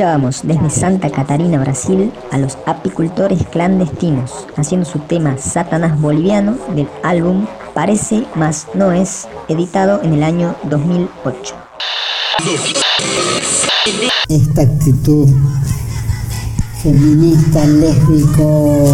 Escuchábamos 0.00 0.40
desde 0.44 0.70
Santa 0.70 1.10
Catarina, 1.10 1.58
Brasil, 1.58 2.10
a 2.32 2.38
los 2.38 2.56
apicultores 2.64 3.46
clandestinos, 3.48 4.46
haciendo 4.56 4.86
su 4.86 4.98
tema 5.00 5.36
Satanás 5.36 6.00
Boliviano 6.00 6.56
del 6.74 6.88
álbum 7.02 7.46
Parece, 7.74 8.24
más 8.34 8.66
no 8.72 8.92
es, 8.92 9.28
editado 9.48 10.00
en 10.02 10.14
el 10.14 10.22
año 10.22 10.56
2008. 10.70 11.54
Esta 14.30 14.62
actitud 14.62 15.28
feminista, 16.82 17.62
lésbico, 17.66 18.86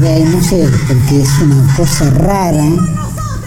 no 0.00 0.42
sé, 0.42 0.66
porque 0.86 1.20
es 1.24 1.40
una 1.42 1.76
cosa 1.76 2.08
rara 2.08 2.64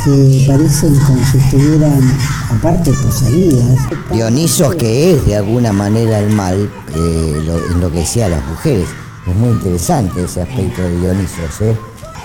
que 0.03 0.45
parecen 0.47 0.95
como 0.99 1.23
si 1.25 1.37
estuvieran, 1.37 2.01
aparte 2.49 2.91
poseídas. 2.91 3.77
Dioniso 4.11 4.71
que 4.71 5.13
es 5.13 5.25
de 5.25 5.35
alguna 5.35 5.71
manera 5.71 6.19
el 6.19 6.33
mal, 6.33 6.69
eh, 6.95 7.43
lo, 7.45 7.57
enloquecía 7.73 8.25
a 8.25 8.29
las 8.29 8.45
mujeres. 8.47 8.87
Es 9.27 9.35
muy 9.35 9.49
interesante 9.49 10.23
ese 10.23 10.41
aspecto 10.41 10.81
de 10.81 10.99
Dionisos, 10.99 11.61
¿eh? 11.61 11.77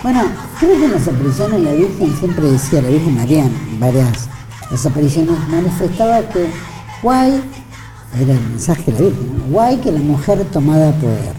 Bueno, 0.02 0.23
creo 0.59 0.78
que 0.78 0.85
en 0.85 0.92
las 0.92 1.09
apariciones 1.09 1.61
la 1.61 1.73
Virgen 1.73 2.16
siempre 2.18 2.50
decía, 2.50 2.83
la 2.83 2.88
Virgen 2.88 3.16
María, 3.16 3.45
en 3.45 3.80
varias 3.80 4.28
las 4.71 4.85
apariciones 4.85 5.37
manifestaba 5.49 6.21
que 6.28 6.47
guay, 7.02 7.42
era 8.18 8.33
el 8.33 8.40
mensaje 8.40 8.90
de 8.90 8.92
la 8.92 8.99
Virgen, 9.00 9.42
guay 9.50 9.76
que 9.78 9.92
la 9.92 10.00
mujer 10.00 10.45
tomada 10.52 10.92
poder, 10.92 11.35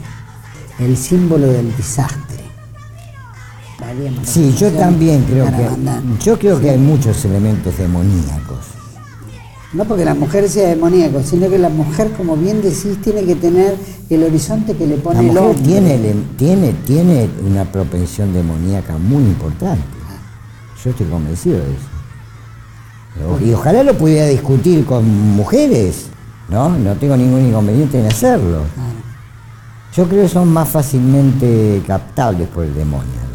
el 0.80 0.96
símbolo 0.96 1.48
del 1.48 1.76
desastre. 1.76 2.37
Más 4.16 4.28
Sí, 4.30 4.54
yo 4.58 4.70
también 4.72 5.24
creo 5.24 5.46
que 5.46 6.24
yo 6.24 6.38
creo 6.40 6.60
que 6.60 6.70
hay 6.72 6.78
muchos 6.78 7.24
elementos 7.26 7.78
demoníacos. 7.78 8.58
No 9.74 9.84
porque 9.86 10.06
la 10.06 10.14
mujer 10.16 10.48
sea 10.50 10.70
demoníaco, 10.70 11.22
sino 11.24 11.50
que 11.50 11.58
la 11.60 11.70
mujer, 11.70 12.12
como 12.16 12.38
bien 12.38 12.62
decís, 12.62 13.00
tiene 13.04 13.24
que 13.26 13.36
tener 13.36 13.76
el 14.10 14.24
horizonte 14.24 14.74
que 14.76 14.88
le 14.88 14.96
pone 14.96 15.16
La 15.16 15.22
el 15.22 15.28
mujer 15.28 15.44
hombre. 15.44 15.62
tiene, 15.64 15.96
ele- 15.96 16.16
tiene, 16.38 16.74
tiene 16.86 17.30
una 17.46 17.66
propensión 17.66 18.32
demoníaca 18.34 18.98
muy 18.98 19.24
importante. 19.24 19.84
Yo 20.84 20.90
estoy 20.92 21.08
convencido 21.08 21.58
de 21.58 21.64
eso. 21.64 23.46
Y 23.46 23.52
ojalá 23.54 23.84
lo 23.84 23.94
pudiera 23.98 24.28
discutir 24.28 24.86
con 24.86 25.04
mujeres, 25.36 26.06
¿no? 26.50 26.70
No 26.70 26.94
tengo 26.96 27.18
ningún 27.18 27.48
inconveniente 27.48 28.00
en 28.00 28.06
hacerlo. 28.06 28.62
Yo 29.94 30.08
creo 30.08 30.24
que 30.24 30.30
son 30.30 30.48
más 30.54 30.70
fácilmente 30.70 31.82
captables 31.86 32.48
por 32.48 32.64
el 32.64 32.74
demonio. 32.76 33.27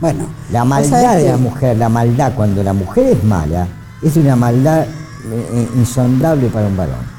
Bueno, 0.00 0.26
La 0.52 0.64
maldad 0.64 1.16
de 1.16 1.22
que- 1.24 1.28
la 1.30 1.36
mujer, 1.36 1.76
la 1.76 1.88
maldad, 1.88 2.32
cuando 2.34 2.62
la 2.62 2.72
mujer 2.72 3.12
es 3.16 3.24
mala, 3.24 3.66
es 4.02 4.16
una 4.16 4.36
maldad 4.36 4.82
eh, 4.82 4.86
eh, 5.52 5.68
insondable 5.76 6.48
para 6.48 6.66
un 6.68 6.76
varón. 6.76 7.18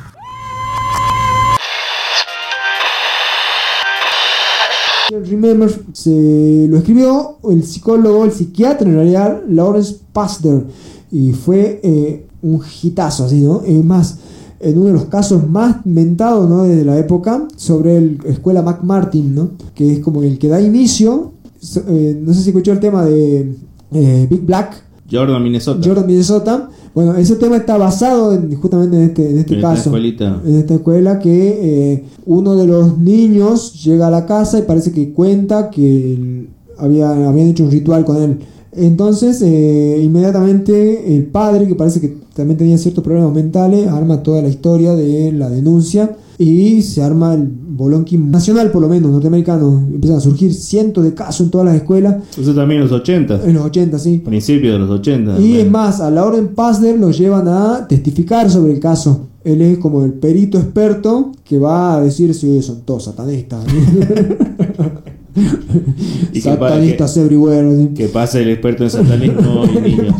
Remember 5.11 5.69
se 5.93 6.67
lo 6.69 6.77
escribió 6.77 7.37
el 7.49 7.63
psicólogo, 7.63 8.25
el 8.25 8.31
psiquiatra 8.31 8.87
en 8.87 8.95
realidad, 8.95 9.41
Lawrence 9.47 9.95
Pasteur, 10.13 10.65
y 11.11 11.31
fue 11.31 11.79
eh, 11.83 12.27
un 12.43 12.61
hitazo 12.83 13.25
así, 13.25 13.41
¿no? 13.41 13.61
Es 13.65 13.83
más, 13.83 14.17
en 14.59 14.77
uno 14.77 14.87
de 14.87 14.93
los 14.93 15.05
casos 15.05 15.47
más 15.49 15.83
mentados, 15.85 16.47
¿no? 16.47 16.63
De 16.63 16.85
la 16.85 16.97
época, 16.99 17.47
sobre 17.55 17.99
la 18.23 18.29
escuela 18.29 18.61
McMartin, 18.61 19.33
¿no? 19.33 19.49
Que 19.73 19.93
es 19.93 19.99
como 19.99 20.21
el 20.21 20.37
que 20.37 20.47
da 20.47 20.61
inicio, 20.61 21.31
so- 21.59 21.83
eh, 21.87 22.17
no 22.21 22.33
sé 22.33 22.41
si 22.43 22.49
escuchó 22.49 22.71
el 22.71 22.79
tema 22.79 23.05
de 23.05 23.53
eh, 23.93 24.27
Big 24.29 24.41
Black, 24.45 24.83
Jordan, 25.11 25.41
Minnesota. 25.41 25.81
Jordan, 25.83 26.05
Minnesota. 26.07 26.69
Bueno, 26.93 27.15
ese 27.15 27.35
tema 27.35 27.57
está 27.57 27.77
basado 27.77 28.33
en- 28.33 28.55
justamente 28.55 28.95
en 28.97 29.03
este, 29.03 29.29
en 29.31 29.37
este 29.39 29.53
En 29.53 29.59
esta 29.59 29.69
caso. 29.71 29.89
escuelita. 29.89 30.41
En 30.45 30.55
esta 30.55 30.73
escuela 30.75 31.19
que 31.19 31.59
eh, 31.93 32.03
uno 32.25 32.55
de 32.55 32.67
los 32.67 32.97
niños 32.97 33.83
llega 33.83 34.07
a 34.07 34.11
la 34.11 34.25
casa 34.25 34.59
y 34.59 34.63
parece 34.63 34.91
que 34.91 35.11
cuenta 35.13 35.69
que 35.71 36.47
había, 36.77 37.09
habían 37.27 37.47
hecho 37.47 37.63
un 37.63 37.71
ritual 37.71 38.05
con 38.05 38.17
él. 38.17 38.39
Entonces, 38.71 39.41
eh, 39.41 39.99
inmediatamente 40.03 41.15
el 41.15 41.25
padre, 41.25 41.67
que 41.67 41.75
parece 41.75 41.99
que 42.01 42.15
también 42.35 42.57
tenía 42.57 42.77
ciertos 42.77 43.03
problemas 43.03 43.33
mentales, 43.33 43.87
arma 43.87 44.21
toda 44.23 44.41
la 44.43 44.47
historia 44.47 44.93
de 44.95 45.31
la 45.31 45.49
denuncia 45.49 46.15
y 46.39 46.81
se 46.83 47.03
arma 47.03 47.33
el 47.33 47.45
bolonqui 47.45 48.17
nacional, 48.17 48.71
por 48.71 48.81
lo 48.81 48.87
menos 48.87 49.11
norteamericano. 49.11 49.85
Empiezan 49.93 50.19
a 50.19 50.21
surgir 50.21 50.53
cientos 50.53 51.03
de 51.03 51.13
casos 51.13 51.41
en 51.41 51.51
todas 51.51 51.65
las 51.67 51.75
escuelas. 51.75 52.15
Eso 52.39 52.55
también 52.55 52.81
en 52.81 52.87
los 52.87 52.93
80. 52.93 53.43
En 53.45 53.53
los 53.55 53.65
80, 53.65 53.99
sí. 53.99 54.19
Principios 54.19 54.73
de 54.73 54.79
los 54.79 54.89
80. 54.89 55.37
Y 55.41 55.57
es 55.57 55.69
más, 55.69 55.99
a 55.99 56.09
la 56.09 56.25
orden 56.25 56.47
Pasder 56.55 56.97
lo 56.97 57.11
llevan 57.11 57.49
a 57.49 57.85
testificar 57.89 58.49
sobre 58.49 58.71
el 58.71 58.79
caso. 58.79 59.27
Él 59.43 59.61
es 59.61 59.79
como 59.79 60.05
el 60.05 60.13
perito 60.13 60.57
experto 60.57 61.33
que 61.43 61.59
va 61.59 61.95
a 61.95 62.01
decir 62.01 62.33
si 62.33 62.61
son 62.61 62.83
todos 62.83 63.03
satanistas. 63.03 63.65
Y 65.35 66.33
que 66.33 66.41
satanistas 66.41 67.17
everywhere. 67.17 67.67
así. 67.69 67.87
Que 67.95 68.07
pase 68.07 68.41
el 68.41 68.49
experto 68.49 68.83
en 68.83 68.89
satanismo 68.89 69.63
y 69.65 69.81
niños. 69.81 70.15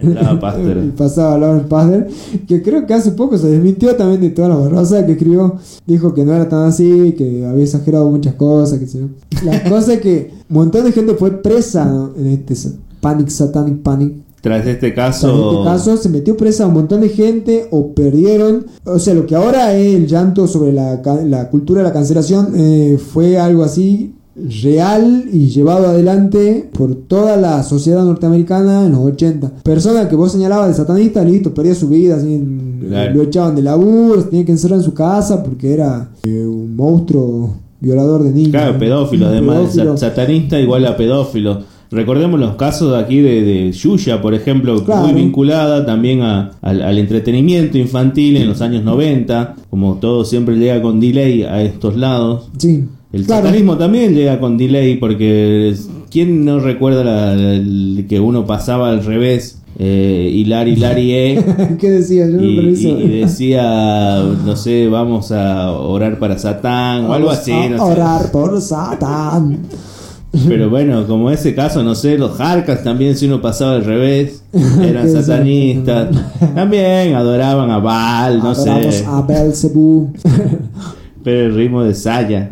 Entraba 0.00 0.40
Pastor. 0.40 0.84
Y 0.84 0.90
pasaba 0.90 1.34
a 1.34 1.38
Lauren 1.38 1.68
Pasder, 1.68 2.08
que 2.46 2.62
creo 2.62 2.86
que 2.86 2.94
hace 2.94 3.12
poco 3.12 3.38
se 3.38 3.48
desmintió 3.48 3.94
también 3.96 4.20
de 4.20 4.30
todas 4.30 4.50
las 4.50 4.60
barrosas 4.60 5.04
que 5.04 5.12
escribió. 5.12 5.56
Dijo 5.86 6.14
que 6.14 6.24
no 6.24 6.34
era 6.34 6.48
tan 6.48 6.64
así, 6.64 7.14
que 7.16 7.46
había 7.46 7.64
exagerado 7.64 8.10
muchas 8.10 8.34
cosas. 8.34 8.78
Que 8.78 8.86
sé 8.86 9.00
yo. 9.00 9.06
La 9.44 9.62
cosa 9.68 9.94
es 9.94 10.00
que 10.00 10.32
un 10.48 10.56
montón 10.56 10.84
de 10.84 10.92
gente 10.92 11.14
fue 11.14 11.42
presa 11.42 11.84
¿no? 11.84 12.12
en 12.16 12.26
este 12.26 12.54
Panic 13.00 13.28
Satanic 13.28 13.82
Panic. 13.82 14.25
Tras 14.46 14.66
este 14.66 14.94
caso. 14.94 15.50
este 15.52 15.64
caso 15.64 15.96
se 15.96 16.08
metió 16.08 16.36
presa 16.36 16.66
un 16.66 16.74
montón 16.74 17.00
de 17.00 17.08
gente 17.08 17.66
o 17.70 17.92
perdieron. 17.94 18.66
O 18.84 18.98
sea, 18.98 19.14
lo 19.14 19.26
que 19.26 19.34
ahora 19.34 19.74
es 19.76 19.94
el 19.96 20.06
llanto 20.06 20.46
sobre 20.46 20.72
la, 20.72 21.00
la 21.24 21.48
cultura 21.50 21.80
de 21.82 21.88
la 21.88 21.92
cancelación 21.92 22.52
eh, 22.56 22.96
fue 22.98 23.38
algo 23.38 23.64
así 23.64 24.12
real 24.62 25.24
y 25.32 25.48
llevado 25.48 25.86
adelante 25.88 26.68
por 26.72 26.94
toda 26.94 27.36
la 27.36 27.62
sociedad 27.62 28.04
norteamericana 28.04 28.84
en 28.86 28.92
los 28.92 29.00
80. 29.00 29.50
Personas 29.62 30.06
que 30.08 30.14
vos 30.16 30.30
señalabas 30.32 30.68
de 30.68 30.74
satanistas, 30.74 31.24
listo, 31.26 31.52
perdía 31.54 31.74
su 31.74 31.88
vida, 31.88 32.16
así, 32.16 32.42
Claro. 32.86 33.14
lo 33.14 33.22
echaban 33.22 33.56
de 33.56 33.62
laburo, 33.62 34.20
se 34.20 34.28
tenía 34.28 34.44
que 34.44 34.52
encerrar 34.52 34.78
en 34.78 34.84
su 34.84 34.94
casa 34.94 35.42
porque 35.42 35.72
era 35.72 36.10
eh, 36.22 36.44
un 36.46 36.76
monstruo 36.76 37.54
violador 37.80 38.22
de 38.22 38.30
niños. 38.30 38.50
Claro, 38.52 38.78
pedófilo, 38.78 39.26
además 39.26 39.70
Pedófilo. 39.72 39.96
satanista 39.96 40.60
igual 40.60 40.86
a 40.86 40.96
pedófilo. 40.96 41.60
Recordemos 41.90 42.40
los 42.40 42.56
casos 42.56 42.94
aquí 43.00 43.20
de, 43.20 43.42
de 43.42 43.72
Yuya, 43.72 44.20
por 44.20 44.34
ejemplo, 44.34 44.84
Claro. 44.84 45.06
muy 45.06 45.12
vinculada 45.12 45.86
también 45.86 46.22
a- 46.22 46.50
al, 46.62 46.82
al 46.82 46.98
entretenimiento 46.98 47.78
infantil 47.78 48.36
en 48.36 48.48
los 48.48 48.60
años 48.60 48.82
90, 48.84 49.54
como 49.70 49.94
todo 49.96 50.24
siempre 50.24 50.56
llega 50.56 50.82
con 50.82 50.98
delay 51.00 51.42
a 51.44 51.62
estos 51.62 51.96
lados. 51.96 52.48
Sí. 52.58 52.84
El 53.12 53.24
Claro. 53.24 53.44
satanismo 53.46 53.76
también 53.78 54.14
llega 54.14 54.38
con 54.40 54.56
delay 54.58 54.96
porque 54.96 55.74
¿quién 56.10 56.44
no 56.44 56.58
recuerda 56.60 57.04
la- 57.04 58.04
que 58.08 58.18
uno 58.20 58.44
pasaba 58.46 58.90
al 58.90 59.04
revés? 59.04 59.62
Eh, 59.78 60.30
Hilari, 60.34 60.72
Hilari, 60.72 61.12
eh. 61.12 61.44
¿Qué 61.78 61.90
decía? 61.90 62.26
Yo 62.28 62.40
Y, 62.40 63.20
decía, 63.20 64.22
no 64.44 64.56
sé, 64.56 64.88
vamos 64.88 65.30
a 65.32 65.70
orar 65.72 66.18
para 66.18 66.38
Satán 66.38 67.04
o 67.04 67.12
algo 67.12 67.28
Vamos 67.28 67.40
así. 67.42 67.52
a 67.52 67.68
sé. 67.68 67.80
orar 67.82 68.32
por 68.32 68.58
Satán. 68.60 69.58
Pero 70.48 70.68
bueno, 70.70 71.06
como 71.06 71.30
ese 71.30 71.54
caso, 71.54 71.82
no 71.82 71.94
sé, 71.94 72.18
los 72.18 72.38
Harkas 72.40 72.82
también, 72.82 73.16
si 73.16 73.26
uno 73.26 73.40
pasaba 73.40 73.72
al 73.72 73.84
revés, 73.84 74.42
eran 74.82 75.10
satanistas. 75.10 76.08
También 76.54 77.14
adoraban 77.14 77.70
a 77.70 77.78
Baal, 77.78 78.38
no 78.38 78.50
Adoramos 78.50 78.94
sé. 78.94 79.04
a 79.06 79.22
Belzebú. 79.22 80.12
Pero 81.24 81.46
el 81.46 81.54
ritmo 81.54 81.82
de 81.82 81.94
Saya. 81.94 82.50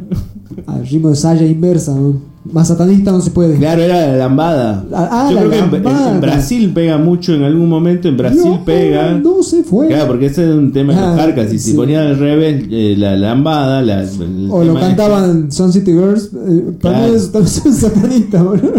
Al 0.66 0.86
ritmo 0.86 1.10
de 1.10 1.16
saya 1.16 1.46
inversa. 1.46 1.94
¿no? 1.94 2.33
Más 2.52 2.68
satanista 2.68 3.10
no 3.10 3.22
se 3.22 3.30
puede. 3.30 3.56
Claro, 3.56 3.80
era 3.82 4.06
la 4.06 4.16
lambada. 4.16 4.84
Ah, 4.92 5.28
Yo 5.32 5.36
la 5.36 5.46
creo 5.48 5.70
que 5.70 5.76
en- 5.88 6.20
Brasil 6.20 6.72
pega 6.74 6.98
mucho, 6.98 7.32
en 7.32 7.42
algún 7.42 7.70
momento 7.70 8.06
en 8.06 8.18
Brasil 8.18 8.42
No, 8.44 8.64
pega. 8.66 9.12
No 9.14 9.42
se 9.42 9.64
fue. 9.64 9.86
Claro, 9.88 10.08
porque 10.08 10.26
ese 10.26 10.44
es 10.50 10.54
un 10.54 10.70
tema 10.70 10.92
de 10.94 11.00
los 11.00 11.08
Ah, 11.18 11.22
Harkas. 11.22 11.52
Y 11.54 11.58
si 11.58 11.70
sí. 11.70 11.76
ponían 11.76 12.06
al 12.06 12.18
revés 12.18 12.64
eh, 12.70 12.96
la 12.98 13.16
lambada, 13.16 13.80
la, 13.80 14.02
el 14.02 14.48
O 14.50 14.62
lo 14.62 14.74
cantaban 14.74 15.50
Sun 15.50 15.72
City 15.72 15.92
Girls. 15.92 16.30
eh, 16.34 16.72
para 16.82 16.98
Claro. 16.98 17.12
mí 17.14 17.18
son 17.18 17.46
satanistas, 17.74 18.44
boludo. 18.44 18.72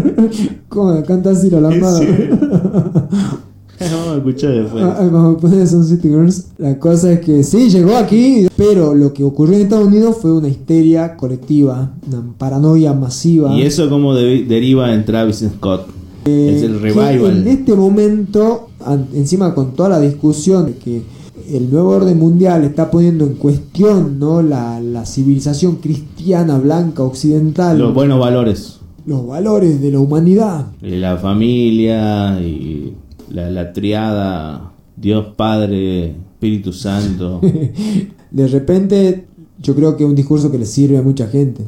¿Cómo 0.69 1.03
canta 1.03 1.31
así 1.31 1.49
la 1.49 1.61
lambada? 1.69 2.01
A 4.11 4.15
escuchar 4.17 4.53
después. 4.53 4.83
Ah, 4.83 4.97
ah, 4.99 5.09
Vamos 5.11 5.35
a 5.35 5.39
poner 5.39 5.67
Sun 5.67 5.83
City 5.85 6.07
Girls. 6.07 6.47
La 6.57 6.79
cosa 6.79 7.11
es 7.11 7.19
que 7.19 7.43
sí, 7.43 7.69
llegó 7.69 7.95
aquí, 7.97 8.47
pero 8.55 8.93
lo 8.95 9.11
que 9.13 9.23
ocurrió 9.23 9.55
en 9.55 9.63
Estados 9.63 9.87
Unidos 9.87 10.17
fue 10.21 10.31
una 10.31 10.47
histeria 10.47 11.15
colectiva, 11.17 11.91
una 12.07 12.23
paranoia 12.37 12.93
masiva. 12.93 13.53
Y 13.53 13.63
eso 13.63 13.89
como 13.89 14.13
de- 14.15 14.43
deriva 14.45 14.93
en 14.93 15.03
Travis 15.05 15.43
Scott. 15.55 15.87
es 16.25 16.61
el 16.63 16.79
que 16.79 16.87
en 16.89 16.95
revival. 16.95 17.47
este 17.47 17.75
momento, 17.75 18.69
encima 19.13 19.53
con 19.53 19.73
toda 19.73 19.89
la 19.89 19.99
discusión 19.99 20.65
de 20.67 20.73
que 20.75 21.01
el 21.51 21.69
nuevo 21.69 21.89
orden 21.89 22.17
mundial 22.17 22.63
está 22.63 22.89
poniendo 22.89 23.25
en 23.25 23.33
cuestión 23.33 24.17
¿no? 24.17 24.41
la, 24.41 24.79
la 24.79 25.05
civilización 25.05 25.75
cristiana 25.75 26.57
blanca 26.57 27.03
occidental, 27.03 27.77
Los 27.77 27.93
buenos 27.93 28.19
valores. 28.19 28.79
los 29.05 29.27
valores 29.27 29.79
de 29.81 29.91
la 29.91 29.99
humanidad. 29.99 30.67
Eh, 30.81 30.97
La 30.97 31.17
familia 31.17 32.41
y 32.41 32.93
la, 33.29 33.49
la 33.49 33.73
triada 33.73 34.71
Dios 34.95 35.27
Padre, 35.35 36.07
Espíritu 36.07 36.73
Santo. 36.73 37.41
De 38.31 38.47
repente, 38.47 39.25
yo 39.61 39.75
creo 39.75 39.97
que 39.97 40.03
es 40.03 40.09
un 40.09 40.15
discurso 40.15 40.51
que 40.51 40.57
le 40.57 40.65
sirve 40.65 40.97
a 40.97 41.01
mucha 41.01 41.27
gente. 41.27 41.65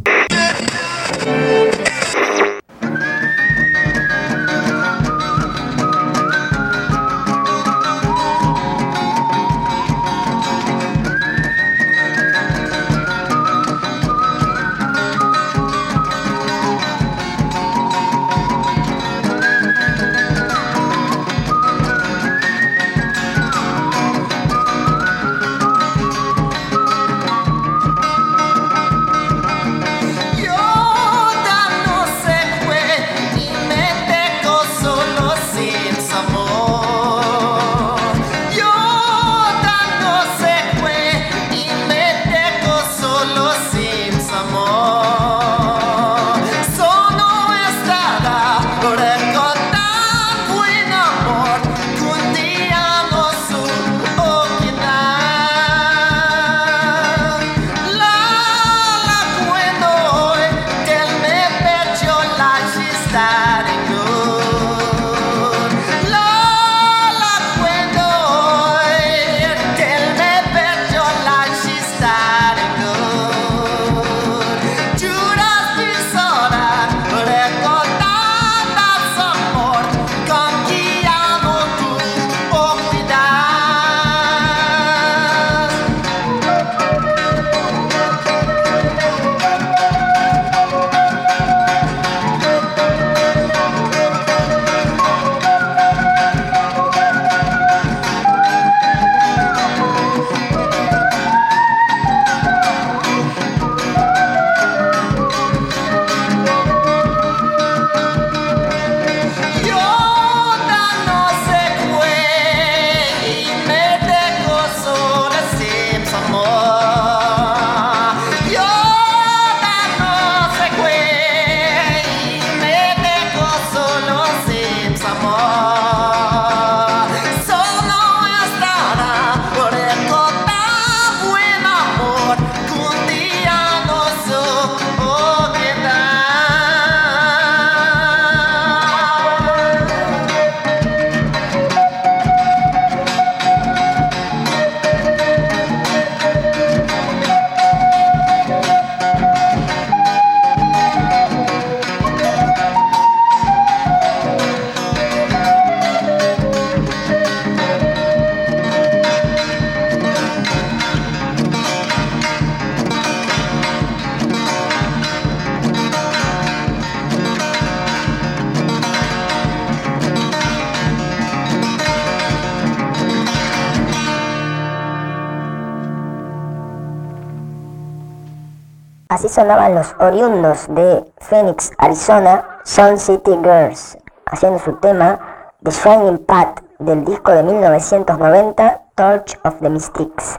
Sonaban 179.48 179.76
los 179.76 179.96
oriundos 180.00 180.68
de 180.68 181.06
Phoenix, 181.22 181.72
Arizona, 181.78 182.44
Sun 182.66 183.00
City 183.00 183.32
Girls, 183.42 183.98
haciendo 184.26 184.60
su 184.60 184.74
tema 184.74 185.18
The 185.64 185.72
Shining 185.72 186.18
Path 186.26 186.60
del 186.80 187.06
disco 187.06 187.32
de 187.32 187.44
1990 187.44 188.82
Torch 188.96 189.40
of 189.46 189.56
the 189.62 189.70
Mystics. 189.70 190.38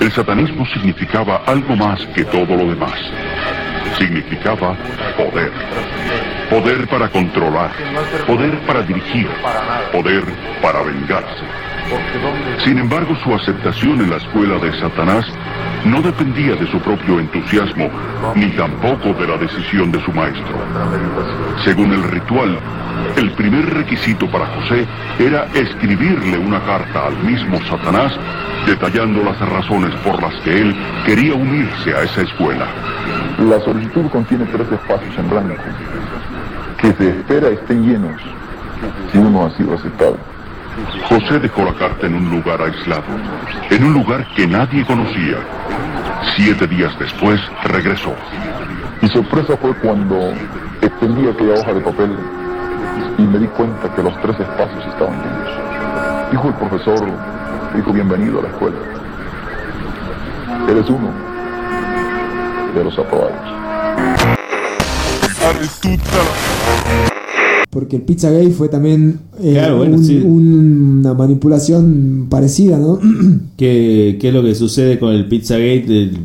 El 0.00 0.10
satanismo 0.10 0.66
significaba 0.74 1.42
algo 1.46 1.76
más 1.76 2.04
que 2.16 2.24
todo 2.24 2.46
lo 2.46 2.68
demás. 2.68 2.98
Significaba 3.96 4.76
poder. 5.16 5.52
Poder 6.50 6.88
para 6.88 7.08
controlar, 7.10 7.70
poder 8.26 8.58
para 8.66 8.82
dirigir, 8.82 9.30
poder 9.92 10.24
para 10.60 10.82
vengarse. 10.82 11.44
Sin 12.64 12.78
embargo, 12.78 13.14
su 13.22 13.32
aceptación 13.32 14.00
en 14.00 14.10
la 14.10 14.16
escuela 14.16 14.58
de 14.58 14.80
Satanás 14.80 15.24
no 15.84 16.02
dependía 16.02 16.54
de 16.56 16.66
su 16.70 16.78
propio 16.80 17.20
entusiasmo, 17.20 17.88
ni 18.34 18.50
tampoco 18.50 19.12
de 19.14 19.26
la 19.26 19.36
decisión 19.38 19.90
de 19.90 20.02
su 20.04 20.12
maestro. 20.12 20.54
Según 21.64 21.92
el 21.92 22.02
ritual, 22.04 22.58
el 23.16 23.30
primer 23.32 23.64
requisito 23.74 24.30
para 24.30 24.46
José 24.46 24.86
era 25.18 25.46
escribirle 25.54 26.38
una 26.38 26.60
carta 26.60 27.06
al 27.06 27.16
mismo 27.18 27.58
Satanás 27.68 28.12
detallando 28.66 29.22
las 29.22 29.38
razones 29.40 29.94
por 29.96 30.20
las 30.20 30.34
que 30.42 30.60
él 30.60 30.76
quería 31.06 31.34
unirse 31.34 31.94
a 31.94 32.02
esa 32.02 32.22
escuela. 32.22 32.66
La 33.38 33.60
solicitud 33.60 34.06
contiene 34.10 34.44
tres 34.46 34.70
espacios 34.70 35.16
en 35.18 35.30
blanco 35.30 35.54
que 36.80 36.92
se 36.94 37.10
espera 37.10 37.48
estén 37.48 37.86
llenos 37.86 38.20
si 39.12 39.18
uno 39.18 39.46
ha 39.46 39.50
sido 39.56 39.74
aceptado. 39.74 40.16
José 41.08 41.38
dejó 41.38 41.64
la 41.64 41.74
carta 41.74 42.06
en 42.06 42.14
un 42.14 42.30
lugar 42.30 42.60
aislado, 42.62 43.02
en 43.70 43.84
un 43.84 43.92
lugar 43.94 44.26
que 44.34 44.46
nadie 44.46 44.84
conocía. 44.84 45.38
Siete 46.36 46.66
días 46.66 46.96
después 46.98 47.40
regresó. 47.64 48.14
Mi 49.00 49.08
sorpresa 49.08 49.56
fue 49.56 49.74
cuando 49.76 50.32
extendí 50.82 51.28
aquella 51.28 51.54
hoja 51.54 51.72
de 51.72 51.80
papel 51.80 52.16
y 53.18 53.22
me 53.22 53.38
di 53.38 53.46
cuenta 53.46 53.94
que 53.94 54.02
los 54.02 54.14
tres 54.20 54.38
espacios 54.38 54.86
estaban 54.86 55.20
llenos. 55.22 56.30
Dijo 56.30 56.48
el 56.48 56.54
profesor, 56.54 57.08
dijo 57.74 57.92
bienvenido 57.92 58.40
a 58.40 58.42
la 58.42 58.48
escuela. 58.48 58.78
Eres 60.68 60.88
uno 60.88 61.10
de 62.74 62.84
los 62.84 62.98
aprobados. 62.98 63.60
Porque 67.70 67.96
el 67.96 68.02
Pizzagate 68.02 68.50
fue 68.50 68.68
también 68.68 69.20
eh, 69.40 69.52
Claro, 69.52 69.78
bueno, 69.78 69.96
un- 69.96 70.04
sí. 70.04 70.16
una 70.24 71.14
manipulación 71.14 72.26
parecida, 72.28 72.78
¿no? 72.78 72.98
¿Qué, 73.56 74.18
qué 74.20 74.28
es 74.28 74.34
lo 74.34 74.42
que 74.42 74.54
sucede 74.56 74.98
con 74.98 75.12
el 75.12 75.28
Pizzagate? 75.28 75.84
El- 75.86 76.18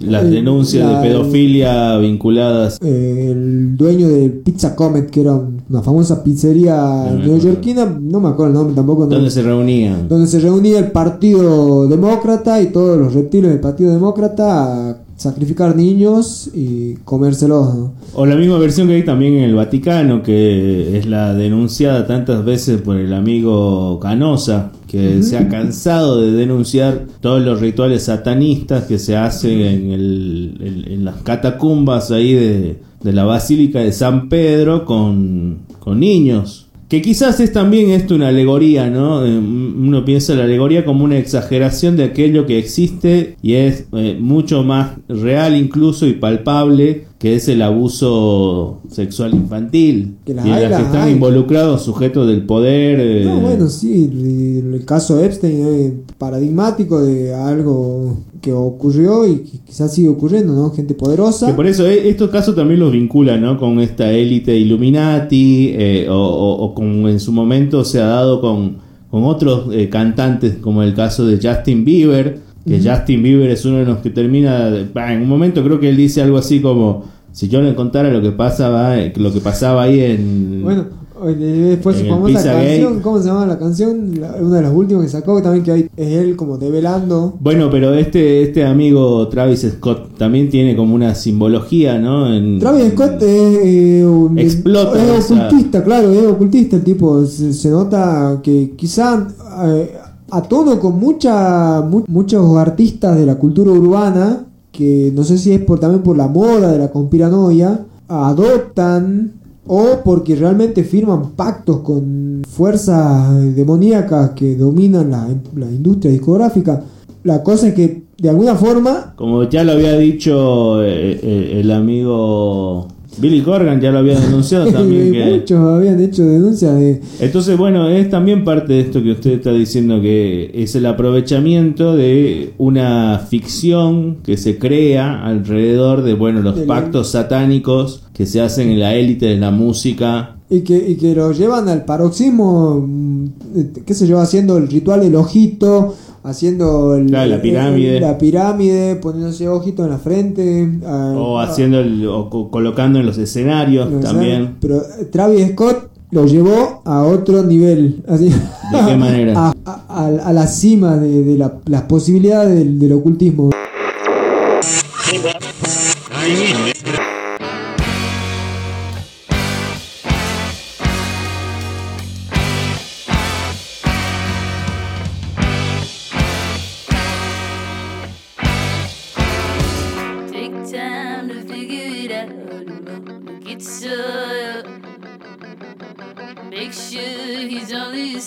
las 0.00 0.24
Eh, 0.24 0.28
denuncias 0.30 0.84
la- 0.90 1.00
de 1.00 1.08
pedofilia 1.08 1.96
vinculadas. 1.98 2.78
Eh, 2.82 3.28
el 3.32 3.76
dueño 3.76 4.08
del 4.08 4.32
Pizza 4.32 4.76
Comet, 4.76 5.08
que 5.08 5.22
era 5.22 5.32
una 5.34 5.82
famosa 5.82 6.22
pizzería 6.22 7.06
me 7.18 7.26
neoyorquina, 7.26 7.86
no 8.02 8.20
me 8.20 8.28
acuerdo 8.28 8.52
el 8.52 8.54
nombre 8.58 8.74
tampoco. 8.74 9.04
no- 9.04 9.10
¿Dónde 9.10 9.30
se 9.30 9.42
reunían? 9.42 10.06
donde 10.08 10.26
se 10.26 10.40
reunía 10.40 10.78
el 10.80 10.92
Partido 10.92 11.88
Demócrata 11.88 12.60
y 12.60 12.66
todos 12.66 12.98
los 12.98 13.14
reptiles 13.14 13.50
del 13.50 13.60
Partido 13.60 13.92
Demócrata 13.92 14.90
a 14.90 14.96
sacrificar 15.24 15.74
niños 15.76 16.50
y 16.54 16.94
comérselos. 17.04 17.74
¿no? 17.74 17.94
O 18.14 18.24
la 18.26 18.36
misma 18.36 18.58
versión 18.58 18.86
que 18.88 18.94
hay 18.94 19.04
también 19.04 19.34
en 19.34 19.44
el 19.44 19.54
Vaticano, 19.54 20.22
que 20.22 20.96
es 20.96 21.06
la 21.06 21.34
denunciada 21.34 22.06
tantas 22.06 22.44
veces 22.44 22.80
por 22.80 22.96
el 22.96 23.12
amigo 23.12 23.98
Canosa, 24.00 24.70
que 24.86 25.22
se 25.24 25.36
ha 25.36 25.48
cansado 25.48 26.20
de 26.20 26.30
denunciar 26.32 27.06
todos 27.20 27.42
los 27.42 27.60
rituales 27.60 28.04
satanistas 28.04 28.84
que 28.84 28.98
se 29.00 29.16
hacen 29.16 29.60
en, 29.60 29.90
el- 29.90 30.56
en- 30.60 30.92
en 30.92 31.04
las 31.04 31.16
catacumbas 31.22 32.10
ahí 32.12 32.32
de, 32.32 32.78
de 33.02 33.12
la 33.12 33.24
Basílica 33.24 33.80
de 33.80 33.90
San 33.92 34.28
Pedro 34.28 34.84
con, 34.84 35.58
con 35.80 35.98
niños. 35.98 36.63
Que 36.94 37.02
quizás 37.02 37.40
es 37.40 37.52
también 37.52 37.90
esto 37.90 38.14
una 38.14 38.28
alegoría, 38.28 38.88
¿no? 38.88 39.26
Eh, 39.26 39.36
Uno 39.36 40.04
piensa 40.04 40.34
la 40.36 40.44
alegoría 40.44 40.84
como 40.84 41.02
una 41.04 41.18
exageración 41.18 41.96
de 41.96 42.04
aquello 42.04 42.46
que 42.46 42.56
existe 42.56 43.34
y 43.42 43.54
es 43.54 43.86
eh, 43.94 44.16
mucho 44.20 44.62
más 44.62 44.90
real 45.08 45.56
incluso 45.56 46.06
y 46.06 46.12
palpable 46.12 47.06
que 47.18 47.34
es 47.34 47.48
el 47.48 47.62
abuso 47.62 48.80
sexual 48.90 49.34
infantil. 49.34 50.16
Que 50.24 50.34
las 50.34 50.44
y 50.46 50.48
en 50.50 50.54
hay, 50.54 50.68
las 50.68 50.78
que 50.78 50.86
están 50.86 51.02
hay. 51.08 51.12
involucrados 51.14 51.82
sujetos 51.82 52.28
del 52.28 52.42
poder. 52.42 53.00
eh, 53.00 53.24
No, 53.24 53.40
bueno, 53.40 53.68
sí, 53.68 54.10
el, 54.12 54.74
el 54.74 54.84
caso 54.84 55.18
Epstein 55.24 56.02
paradigmático 56.18 57.02
de 57.02 57.34
algo 57.34 58.16
que 58.40 58.52
ocurrió 58.52 59.26
y 59.26 59.38
que 59.38 59.58
quizás 59.66 59.92
sigue 59.94 60.08
ocurriendo, 60.08 60.52
¿no? 60.52 60.70
Gente 60.70 60.94
poderosa. 60.94 61.46
Que 61.48 61.54
por 61.54 61.66
eso 61.66 61.86
eh, 61.86 62.08
estos 62.08 62.30
casos 62.30 62.54
también 62.54 62.80
los 62.80 62.92
vincula 62.92 63.36
¿no? 63.36 63.58
con 63.58 63.80
esta 63.80 64.10
élite 64.12 64.56
Illuminati 64.56 65.70
eh, 65.74 66.06
o, 66.08 66.14
o- 66.14 66.64
o 66.64 66.74
como 66.74 67.08
en 67.08 67.20
su 67.20 67.32
momento 67.32 67.84
se 67.84 68.00
ha 68.00 68.06
dado 68.06 68.40
con, 68.40 68.76
con 69.10 69.24
otros 69.24 69.68
eh, 69.72 69.88
cantantes 69.88 70.56
como 70.60 70.82
el 70.82 70.94
caso 70.94 71.26
de 71.26 71.36
Justin 71.42 71.84
Bieber, 71.84 72.38
que. 72.66 72.80
Justin 72.82 73.22
Bieber 73.22 73.50
es 73.50 73.64
uno 73.64 73.78
de 73.78 73.84
los 73.84 73.98
que 73.98 74.10
termina, 74.10 74.70
bah, 74.94 75.12
en 75.12 75.22
un 75.22 75.28
momento 75.28 75.62
creo 75.62 75.78
que 75.80 75.88
él 75.88 75.96
dice 75.96 76.22
algo 76.22 76.38
así 76.38 76.60
como 76.60 77.04
si 77.32 77.48
yo 77.48 77.60
le 77.60 77.74
contara 77.74 78.10
lo 78.10 78.22
que 78.22 78.30
pasaba, 78.30 78.98
eh, 78.98 79.12
lo 79.16 79.32
que 79.32 79.40
pasaba 79.40 79.82
ahí 79.82 80.00
en... 80.00 80.60
Bueno, 80.62 80.84
después 81.32 81.96
En 81.96 82.00
su 82.00 82.06
el 82.06 82.12
famosa 82.12 82.32
Pizza 82.38 82.52
canción. 82.52 83.00
¿cómo 83.00 83.18
se 83.20 83.28
llama 83.28 83.46
la 83.46 83.58
canción? 83.58 84.20
La- 84.20 84.36
una 84.40 84.56
de 84.56 84.62
las 84.62 84.72
últimas 84.74 85.04
que 85.04 85.10
sacó 85.10 85.40
también 85.42 85.64
que 85.64 85.72
hay, 85.72 85.88
es 85.96 86.08
él 86.12 86.36
como 86.36 86.58
develando. 86.58 87.34
Bueno, 87.40 87.68
pero 87.70 87.94
este, 87.94 88.42
este 88.42 88.64
amigo 88.64 89.26
Travis 89.28 89.66
Scott 89.76 90.16
también 90.18 90.48
tiene 90.50 90.76
como 90.76 90.94
una 90.94 91.14
simbología, 91.14 91.98
¿no? 91.98 92.32
En- 92.34 92.58
Travis 92.58 92.92
Scott 92.92 93.22
es, 93.22 93.58
eh, 93.64 94.06
un- 94.06 94.38
Explota 94.38 95.02
es 95.18 95.24
esa- 95.24 95.46
ocultista, 95.46 95.82
claro, 95.84 96.10
es 96.12 96.26
ocultista 96.26 96.76
el 96.76 96.84
tipo. 96.84 97.24
Se, 97.26 97.52
se 97.52 97.70
nota 97.70 98.40
que 98.42 98.72
quizá 98.76 99.26
eh, 99.66 99.92
a 100.30 100.42
tono 100.42 100.78
con 100.80 100.98
mucha, 100.98 101.80
mu- 101.82 102.04
muchos 102.08 102.56
artistas 102.56 103.16
de 103.16 103.26
la 103.26 103.36
cultura 103.36 103.70
urbana, 103.70 104.46
que 104.72 105.12
no 105.14 105.22
sé 105.22 105.38
si 105.38 105.52
es 105.52 105.60
por, 105.60 105.78
también 105.78 106.02
por 106.02 106.16
la 106.16 106.26
moda 106.26 106.72
de 106.72 106.78
la 106.78 106.90
conspiranoia, 106.90 107.84
adoptan 108.08 109.32
o 109.66 110.00
porque 110.04 110.36
realmente 110.36 110.84
firman 110.84 111.30
pactos 111.30 111.80
con 111.80 112.42
fuerzas 112.48 113.54
demoníacas 113.54 114.30
que 114.30 114.56
dominan 114.56 115.10
la, 115.10 115.28
la 115.54 115.66
industria 115.70 116.12
discográfica. 116.12 116.82
La 117.22 117.42
cosa 117.42 117.68
es 117.68 117.74
que 117.74 118.04
de 118.18 118.28
alguna 118.28 118.54
forma 118.54 119.14
Como 119.16 119.44
ya 119.48 119.64
lo 119.64 119.72
había 119.72 119.96
dicho 119.96 120.82
eh, 120.84 121.18
eh, 121.22 121.60
el 121.60 121.70
amigo 121.70 122.88
Billy 123.18 123.40
Corgan, 123.42 123.80
ya 123.80 123.90
lo 123.90 123.98
había 123.98 124.18
denunciado 124.18 124.66
también. 124.72 125.12
que- 125.12 125.24
muchos 125.40 125.58
habían 125.60 126.00
hecho 126.00 126.24
denuncias 126.24 126.74
de 126.78 127.00
Entonces, 127.20 127.56
bueno, 127.56 127.88
es 127.88 128.10
también 128.10 128.44
parte 128.44 128.72
de 128.74 128.80
esto 128.80 129.02
que 129.02 129.12
usted 129.12 129.32
está 129.32 129.52
diciendo, 129.52 130.00
que 130.00 130.50
es 130.54 130.74
el 130.74 130.86
aprovechamiento 130.86 131.96
de 131.96 132.52
una 132.58 133.18
ficción 133.28 134.18
que 134.24 134.36
se 134.36 134.58
crea 134.58 135.24
alrededor 135.24 136.02
de, 136.02 136.14
bueno, 136.14 136.40
los 136.42 136.56
De 136.56 136.66
la- 136.66 136.74
pactos 136.74 137.10
satánicos 137.10 138.02
que 138.12 138.26
se 138.26 138.40
hacen 138.40 138.70
en 138.70 138.80
la 138.80 138.94
élite 138.94 139.26
de 139.26 139.36
la 139.36 139.50
música. 139.50 140.36
Y 140.50 140.60
que, 140.60 140.76
y 140.90 140.96
que 140.96 141.14
lo 141.14 141.32
llevan 141.32 141.68
al 141.68 141.84
paroxismo, 141.84 142.84
mm, 142.86 143.24
eh, 143.56 143.70
qué 143.86 143.94
sé 143.94 144.06
yo, 144.06 144.18
haciendo 144.20 144.56
el 144.58 144.68
ritual 144.68 145.00
del 145.00 145.16
ojito, 145.16 145.94
haciendo 146.24 146.96
el- 146.96 147.06
Claro, 147.06 147.30
la 147.30 147.40
pirámide. 147.42 147.96
el- 147.98 148.02
la 148.02 148.18
pirámide, 148.18 148.96
poniéndose 148.96 149.48
ojito 149.48 149.84
en 149.84 149.90
la 149.90 149.98
frente. 149.98 150.68
O 150.84 151.38
haciendo 151.38 151.78
el, 151.80 152.06
o 152.08 152.28
co- 152.30 152.50
colocando 152.50 152.98
en 152.98 153.06
los 153.06 153.18
escenarios 153.18 153.88
también. 154.00 154.56
Pero 154.60 154.78
eh, 154.78 155.04
Travis 155.12 155.50
Scott 155.52 155.90
lo 156.10 156.26
llevó 156.26 156.82
a 156.84 157.02
otro 157.04 157.42
nivel. 157.42 158.02
Así, 158.08 158.26
¿De 158.30 158.78
qué 158.86 158.96
manera? 158.96 159.34
A, 159.36 159.52
a- 159.64 159.84
a- 159.88 160.28
a 160.28 160.32
la 160.32 160.46
cima 160.46 160.96
de, 160.96 161.22
de 161.22 161.38
la- 161.38 161.58
las 161.66 161.82
posibilidades 161.82 162.56
del, 162.58 162.78
del 162.78 162.92
ocultismo. 162.92 163.50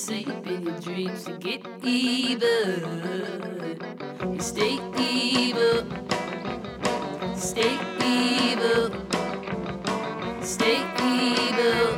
Only 0.09 0.23
in 0.23 0.63
your 0.63 0.79
dreams 0.79 1.25
to 1.25 1.37
get 1.37 1.65
evil. 1.83 2.47
You 4.33 4.39
stay 4.39 4.79
evil. 4.97 5.85
Stay 7.35 7.77
evil. 8.03 8.91
Stay 10.41 10.85
evil. 11.03 11.96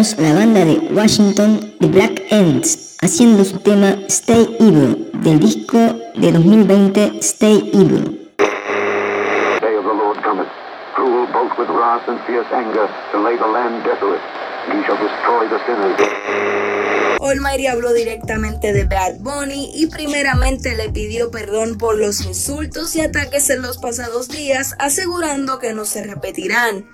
Escuchábamos 0.00 0.16
la 0.18 0.32
banda 0.32 0.64
de 0.64 0.94
Washington 0.94 1.74
The 1.78 1.86
Black 1.88 2.22
Ends 2.30 2.96
haciendo 3.02 3.44
su 3.44 3.58
tema 3.58 3.98
Stay 4.08 4.56
Evil 4.58 5.10
del 5.12 5.40
disco 5.40 5.78
de 6.16 6.32
2020 6.32 7.18
Stay 7.20 7.70
Evil. 7.74 8.30
day 9.60 9.76
of 9.76 9.84
the 9.84 9.92
Lord 9.92 10.22
cometh, 10.22 10.48
cruel 10.94 11.26
both 11.32 11.52
with 11.58 11.68
wrath 11.68 12.08
and 12.08 12.18
fierce 12.26 12.46
anger, 12.52 12.88
to 13.12 13.22
lay 13.22 13.36
the 13.36 13.46
land 13.46 13.84
desolate. 13.84 14.20
He 14.72 14.82
shall 14.84 14.96
destroy 14.96 15.48
the 15.48 15.58
sinners. 15.66 15.98
Almighty 17.20 17.66
habló 17.66 17.92
directamente 17.92 18.72
de 18.72 18.84
Bad 18.84 19.18
Bunny 19.20 19.70
y 19.74 19.88
primeramente 19.88 20.74
le 20.76 20.88
pidió 20.88 21.30
perdón 21.30 21.76
por 21.76 21.98
los 21.98 22.24
insultos 22.24 22.96
y 22.96 23.02
ataques 23.02 23.50
en 23.50 23.60
los 23.60 23.76
pasados 23.76 24.28
días, 24.28 24.74
asegurando 24.78 25.58
que 25.58 25.74
no 25.74 25.84
se 25.84 26.04
repetirán. 26.04 26.86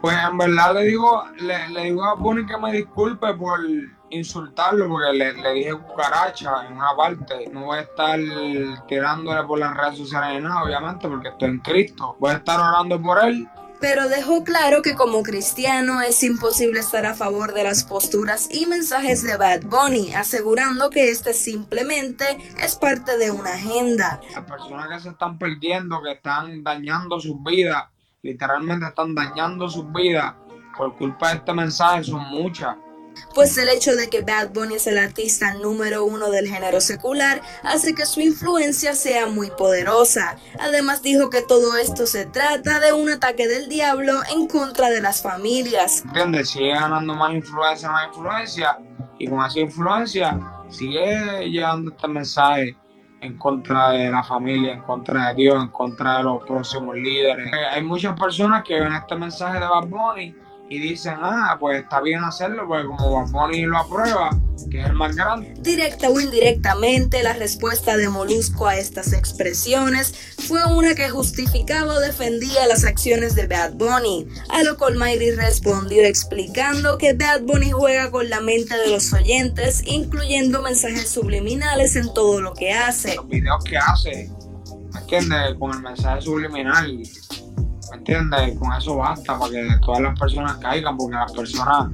Pues 0.00 0.16
en 0.16 0.38
verdad 0.38 0.74
le 0.74 0.84
digo, 0.84 1.24
le, 1.38 1.68
le 1.70 1.84
digo 1.84 2.04
a 2.04 2.14
Bunny 2.14 2.46
que 2.46 2.56
me 2.56 2.72
disculpe 2.72 3.34
por 3.34 3.60
insultarlo, 4.10 4.88
porque 4.88 5.12
le, 5.12 5.32
le 5.34 5.52
dije 5.54 5.72
cucaracha 5.72 6.66
en 6.66 6.74
una 6.74 6.94
parte. 6.96 7.48
No 7.52 7.66
voy 7.66 7.78
a 7.78 7.82
estar 7.82 8.18
tirándole 8.86 9.42
por 9.44 9.58
las 9.58 9.76
redes 9.76 9.98
sociales 9.98 10.40
ni 10.40 10.48
nada, 10.48 10.62
obviamente, 10.62 11.08
porque 11.08 11.28
estoy 11.28 11.50
en 11.50 11.58
Cristo. 11.58 12.16
Voy 12.20 12.32
a 12.32 12.36
estar 12.36 12.60
orando 12.60 13.00
por 13.00 13.22
él. 13.24 13.48
Pero 13.80 14.08
dejó 14.08 14.42
claro 14.42 14.82
que 14.82 14.96
como 14.96 15.22
cristiano 15.22 16.00
es 16.00 16.24
imposible 16.24 16.80
estar 16.80 17.06
a 17.06 17.14
favor 17.14 17.54
de 17.54 17.62
las 17.62 17.84
posturas 17.84 18.48
y 18.52 18.66
mensajes 18.66 19.22
de 19.22 19.36
Bad 19.36 19.62
Bunny, 19.66 20.14
asegurando 20.14 20.90
que 20.90 21.10
este 21.10 21.32
simplemente 21.32 22.24
es 22.60 22.74
parte 22.74 23.16
de 23.18 23.30
una 23.30 23.54
agenda. 23.54 24.20
Las 24.34 24.44
personas 24.44 24.88
que 24.88 25.00
se 25.00 25.08
están 25.10 25.38
perdiendo, 25.38 26.02
que 26.02 26.10
están 26.10 26.64
dañando 26.64 27.20
sus 27.20 27.40
vidas, 27.44 27.84
literalmente 28.22 28.86
están 28.86 29.14
dañando 29.14 29.68
sus 29.68 29.90
vidas 29.92 30.34
por 30.76 30.96
culpa 30.96 31.30
de 31.30 31.36
este 31.36 31.52
mensaje, 31.52 32.04
son 32.04 32.22
muchas. 32.30 32.76
Pues 33.34 33.58
el 33.58 33.68
hecho 33.68 33.96
de 33.96 34.08
que 34.08 34.22
Bad 34.22 34.50
Bunny 34.50 34.76
es 34.76 34.86
el 34.86 34.96
artista 34.96 35.54
número 35.54 36.04
uno 36.04 36.30
del 36.30 36.46
género 36.46 36.80
secular 36.80 37.42
hace 37.64 37.92
que 37.92 38.06
su 38.06 38.20
influencia 38.20 38.94
sea 38.94 39.26
muy 39.26 39.50
poderosa. 39.50 40.36
Además 40.60 41.02
dijo 41.02 41.28
que 41.28 41.42
todo 41.42 41.76
esto 41.76 42.06
se 42.06 42.26
trata 42.26 42.78
de 42.78 42.92
un 42.92 43.08
ataque 43.10 43.48
del 43.48 43.68
diablo 43.68 44.20
en 44.32 44.46
contra 44.46 44.88
de 44.90 45.00
las 45.00 45.20
familias. 45.20 46.04
¿Entiendes? 46.04 46.50
Sigue 46.50 46.70
ganando 46.70 47.14
más 47.14 47.32
influencia, 47.32 47.90
más 47.90 48.06
influencia, 48.06 48.78
y 49.18 49.26
con 49.26 49.44
esa 49.44 49.58
influencia 49.58 50.38
sigue 50.70 51.48
llevando 51.50 51.90
este 51.90 52.06
mensaje 52.06 52.76
en 53.20 53.36
contra 53.36 53.90
de 53.90 54.10
la 54.10 54.22
familia, 54.22 54.74
en 54.74 54.82
contra 54.82 55.28
de 55.28 55.34
Dios, 55.34 55.62
en 55.62 55.68
contra 55.68 56.18
de 56.18 56.24
los 56.24 56.44
próximos 56.44 56.94
líderes. 56.96 57.50
Hay 57.72 57.82
muchas 57.82 58.18
personas 58.18 58.62
que 58.64 58.80
ven 58.80 58.92
este 58.92 59.16
mensaje 59.16 59.58
de 59.58 59.66
Bad 59.66 59.86
Bunny 59.86 60.34
y 60.70 60.78
dicen, 60.78 61.14
ah, 61.20 61.56
pues 61.58 61.82
está 61.82 62.00
bien 62.00 62.22
hacerlo, 62.22 62.66
porque 62.66 62.86
como 62.86 63.26
Bad 63.26 63.50
lo 63.52 63.78
aprueba, 63.78 64.30
que 64.70 64.80
es 64.80 64.86
el 64.86 64.92
más 64.92 65.16
grande. 65.16 65.54
Directa 65.60 66.10
o 66.10 66.20
indirectamente, 66.20 67.22
la 67.22 67.32
respuesta 67.32 67.96
de 67.96 68.08
Molusco 68.08 68.66
a 68.66 68.76
estas 68.76 69.12
expresiones 69.12 70.14
fue 70.46 70.64
una 70.66 70.94
que 70.94 71.08
justificaba 71.08 71.94
o 71.94 72.00
defendía 72.00 72.66
las 72.66 72.84
acciones 72.84 73.34
de 73.34 73.46
Bad 73.46 73.74
Bunny, 73.74 74.28
a 74.50 74.62
lo 74.62 74.76
que 74.76 74.84
Almighty 74.84 75.30
respondió 75.30 76.04
explicando 76.04 76.98
que 76.98 77.14
Bad 77.14 77.42
Bunny 77.42 77.70
juega 77.70 78.10
con 78.10 78.28
la 78.28 78.40
mente 78.40 78.76
de 78.76 78.90
los 78.90 79.12
oyentes, 79.12 79.82
incluyendo 79.86 80.60
mensajes 80.60 81.08
subliminales 81.08 81.96
en 81.96 82.12
todo 82.12 82.42
lo 82.42 82.52
que 82.52 82.72
hace. 82.72 83.16
Los 83.16 83.28
videos 83.28 83.64
que 83.64 83.78
hace, 83.78 84.30
¿me 84.92 85.00
entiendes? 85.00 85.54
Con 85.58 85.72
el 85.72 85.80
mensaje 85.80 86.20
subliminal, 86.20 87.02
¿me 87.90 87.96
entiendes? 87.98 88.58
Con 88.58 88.72
eso 88.72 88.96
basta 88.96 89.38
para 89.38 89.50
que 89.52 89.68
todas 89.84 90.00
las 90.00 90.18
personas 90.18 90.56
caigan, 90.56 90.96
porque 90.96 91.16
las 91.16 91.32
personas, 91.32 91.90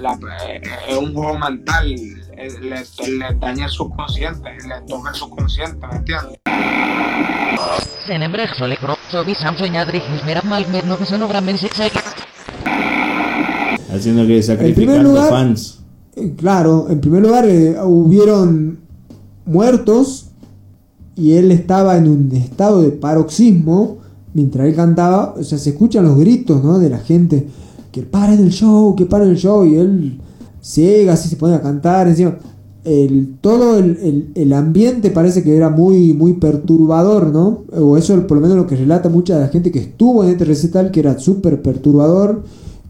la- 0.00 0.18
eh, 0.48 0.62
es 0.88 0.96
un 0.96 1.12
juego 1.14 1.38
mental, 1.38 1.86
eh, 1.92 2.48
les 2.62 2.98
le 3.08 3.34
daña 3.38 3.64
el 3.66 3.70
subconsciente, 3.70 4.50
les 4.68 4.86
toca 4.86 5.10
el 5.10 5.14
subconsciente, 5.16 5.86
¿me 5.86 5.96
entiendes? 5.96 6.38
Haciendo 13.92 14.26
que 14.26 14.42
sacrificando 14.42 15.10
lugar, 15.10 15.28
fans. 15.30 15.80
eh, 16.16 16.34
claro, 16.36 16.86
en 16.90 17.00
primer 17.00 17.22
lugar 17.22 17.44
eh, 17.46 17.76
hubieron 17.82 18.80
muertos 19.46 20.30
y 21.16 21.34
él 21.36 21.52
estaba 21.52 21.96
en 21.96 22.08
un 22.08 22.32
estado 22.34 22.82
de 22.82 22.90
paroxismo 22.90 23.98
mientras 24.34 24.66
él 24.68 24.74
cantaba, 24.74 25.34
o 25.38 25.42
sea, 25.42 25.58
se 25.58 25.70
escuchan 25.70 26.04
los 26.04 26.18
gritos, 26.18 26.62
¿no? 26.62 26.78
De 26.78 26.90
la 26.90 26.98
gente, 26.98 27.46
que 27.92 28.02
paren 28.02 28.40
el 28.40 28.50
show, 28.50 28.94
que 28.96 29.06
paren 29.06 29.28
el 29.30 29.36
show, 29.36 29.64
y 29.64 29.76
él 29.76 30.18
ciega, 30.60 31.14
así 31.14 31.28
se 31.28 31.36
pone 31.36 31.54
a 31.54 31.62
cantar, 31.62 32.08
encima. 32.08 32.36
El, 32.84 33.36
todo 33.40 33.78
el, 33.78 33.96
el- 34.02 34.30
el 34.34 34.52
ambiente 34.52 35.10
parece 35.10 35.42
que 35.42 35.56
era 35.56 35.70
muy, 35.70 36.12
muy 36.12 36.34
perturbador, 36.34 37.28
¿no? 37.32 37.62
O 37.72 37.96
eso 37.96 38.14
es 38.14 38.20
por 38.24 38.36
lo 38.36 38.42
menos 38.42 38.56
lo 38.58 38.66
que 38.66 38.76
relata 38.76 39.08
mucha 39.08 39.36
de 39.36 39.40
la 39.42 39.48
gente 39.48 39.70
que 39.72 39.78
estuvo 39.78 40.22
en 40.22 40.30
este 40.30 40.44
recital, 40.44 40.90
que 40.90 41.00
era 41.00 41.18
súper 41.18 41.62
perturbador, 41.62 42.42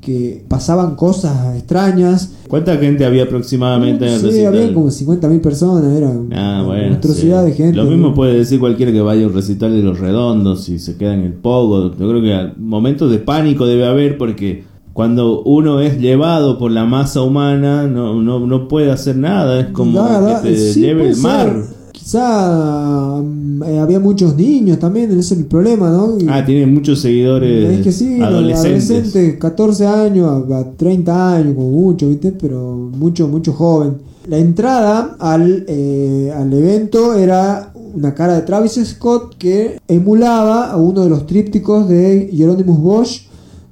que 0.05 0.45
pasaban 0.49 0.95
cosas 0.97 1.57
extrañas. 1.57 2.35
¿Cuánta 2.49 2.77
gente 2.77 3.05
había 3.05 3.25
aproximadamente 3.25 4.07
en 4.07 4.13
el 4.13 4.21
Sí, 4.21 4.27
recital? 4.27 4.47
había 4.59 4.75
como 4.75 4.91
50.000 4.91 5.41
personas, 5.41 5.97
era 5.97 6.09
Ah, 6.09 6.13
una 6.61 6.63
bueno. 6.63 6.89
monstruosidad 6.91 7.45
sí. 7.45 7.51
de 7.51 7.57
gente. 7.57 7.77
Lo 7.77 7.85
mismo 7.85 8.15
puede 8.15 8.35
decir 8.35 8.61
cualquiera 8.61 8.93
que 8.93 9.01
vaya 9.01 9.25
a 9.25 9.29
un 9.29 9.35
recital 9.35 9.73
de 9.73 9.83
los 9.83 9.99
redondos 9.99 10.69
y 10.69 10.79
se 10.79 10.97
queda 10.97 11.15
en 11.15 11.21
el 11.23 11.33
pogo. 11.33 11.91
Yo 11.97 12.09
creo 12.09 12.23
que 12.23 12.53
momentos 12.61 13.11
de 13.11 13.19
pánico 13.19 13.67
debe 13.67 13.87
haber 13.87 14.19
porque 14.19 14.65
cuando 14.93 15.43
uno 15.43 15.81
es 15.81 15.99
llevado 15.99 16.57
por 16.59 16.71
la 16.71 16.85
masa 16.85 17.23
humana 17.23 17.89
no, 17.89 18.23
no, 18.23 18.39
no 18.47 18.69
puede 18.69 18.93
hacer 18.93 19.17
nada. 19.17 19.59
Es 19.61 19.67
como 19.69 20.01
La 20.01 20.41
que 20.43 20.51
te 20.51 20.57
sí, 20.57 20.81
lleve 20.83 21.11
el 21.11 21.17
mar. 21.17 21.49
ser. 21.49 21.74
Quizá 22.05 23.19
mm, 23.23 23.63
eh, 23.63 23.79
había 23.79 23.99
muchos 23.99 24.37
niños 24.37 24.79
también, 24.79 25.11
ese 25.11 25.21
es 25.21 25.33
el 25.33 25.47
problema, 25.47 25.89
¿no? 25.91 26.19
Y- 26.21 26.27
Ah, 26.29 26.45
tiene 26.45 26.67
muchos 26.67 27.01
seguidores 27.01 27.79
es 27.79 27.81
que 27.83 27.93
sí, 27.93 28.21
adolescentes. 28.21 28.91
adolescentes, 28.91 29.39
14 29.39 29.87
años 29.87 30.29
a, 30.51 30.59
a 30.59 30.71
30 30.73 31.35
años, 31.37 31.55
como 31.55 31.71
mucho, 31.71 32.07
¿viste? 32.11 32.33
Pero 32.33 32.91
mucho, 32.95 33.27
mucho 33.27 33.55
joven. 33.55 33.95
La 34.29 34.37
entrada 34.37 35.17
al, 35.19 35.65
eh, 35.67 36.31
al 36.37 36.53
evento 36.53 37.15
era 37.15 37.73
una 37.95 38.15
cara 38.15 38.35
de 38.35 38.43
Travis 38.43 38.79
Scott 38.85 39.37
que 39.39 39.79
emulaba 39.89 40.71
a 40.73 40.77
uno 40.77 41.05
de 41.05 41.09
los 41.09 41.27
trípticos 41.27 41.89
de 41.89 42.29
Hieronymus 42.31 42.81
Bosch 42.81 43.21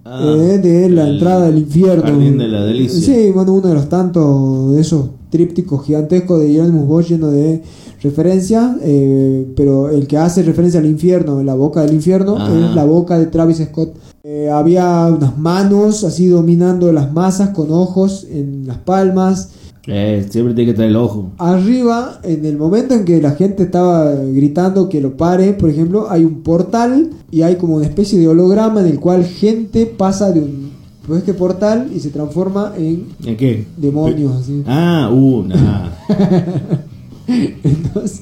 Ah, 0.04 0.20
eh, 0.26 0.58
de 0.58 0.88
la 0.90 1.04
el 1.06 1.14
entrada 1.14 1.46
del 1.46 1.58
infierno. 1.58 2.02
Jardín 2.02 2.36
de 2.38 2.48
la 2.48 2.64
Delicia. 2.64 3.00
Sí, 3.14 3.30
bueno, 3.30 3.52
uno 3.52 3.68
de 3.68 3.74
los 3.74 3.88
tantos 3.88 4.74
de 4.74 4.80
esos 4.80 5.10
trípticos 5.30 5.84
gigantescos 5.84 6.40
de 6.40 6.50
Hieronymus 6.52 6.86
Bosch 6.88 7.08
lleno 7.10 7.30
de 7.30 7.62
referencias, 8.02 8.76
eh, 8.82 9.46
pero 9.56 9.88
el 9.90 10.06
que 10.06 10.18
hace 10.18 10.42
referencia 10.42 10.80
al 10.80 10.86
infierno, 10.86 11.42
la 11.42 11.54
boca 11.54 11.82
del 11.82 11.94
infierno, 11.94 12.36
Ajá. 12.36 12.52
es 12.70 12.74
la 12.74 12.84
boca 12.84 13.18
de 13.18 13.26
Travis 13.26 13.58
Scott. 13.58 13.94
Eh, 14.24 14.48
había 14.50 15.06
unas 15.06 15.38
manos 15.38 16.04
así 16.04 16.26
dominando 16.28 16.92
las 16.92 17.12
masas 17.12 17.50
con 17.50 17.70
ojos 17.72 18.26
en 18.30 18.66
las 18.66 18.78
palmas. 18.78 19.50
Eh, 19.88 20.24
siempre 20.30 20.54
tiene 20.54 20.66
que 20.66 20.70
estar 20.72 20.86
el 20.86 20.94
ojo. 20.94 21.32
Arriba, 21.38 22.20
en 22.22 22.44
el 22.44 22.56
momento 22.56 22.94
en 22.94 23.04
que 23.04 23.20
la 23.20 23.32
gente 23.32 23.64
estaba 23.64 24.12
gritando 24.14 24.88
que 24.88 25.00
lo 25.00 25.16
pare, 25.16 25.54
por 25.54 25.70
ejemplo, 25.70 26.08
hay 26.08 26.24
un 26.24 26.42
portal 26.42 27.10
y 27.32 27.42
hay 27.42 27.56
como 27.56 27.76
una 27.76 27.86
especie 27.86 28.18
de 28.18 28.28
holograma 28.28 28.80
en 28.80 28.86
el 28.86 29.00
cual 29.00 29.24
gente 29.24 29.86
pasa 29.86 30.30
de 30.30 30.40
un 30.40 30.72
por 31.06 31.16
este 31.18 31.34
portal 31.34 31.90
y 31.92 31.98
se 31.98 32.10
transforma 32.10 32.74
en 32.78 33.06
¿En 33.24 33.36
qué? 33.36 33.66
demonios. 33.76 34.36
así. 34.42 34.62
Ah, 34.68 35.10
uh, 35.12 35.42
nah. 35.42 35.88
Entonces, 37.64 38.20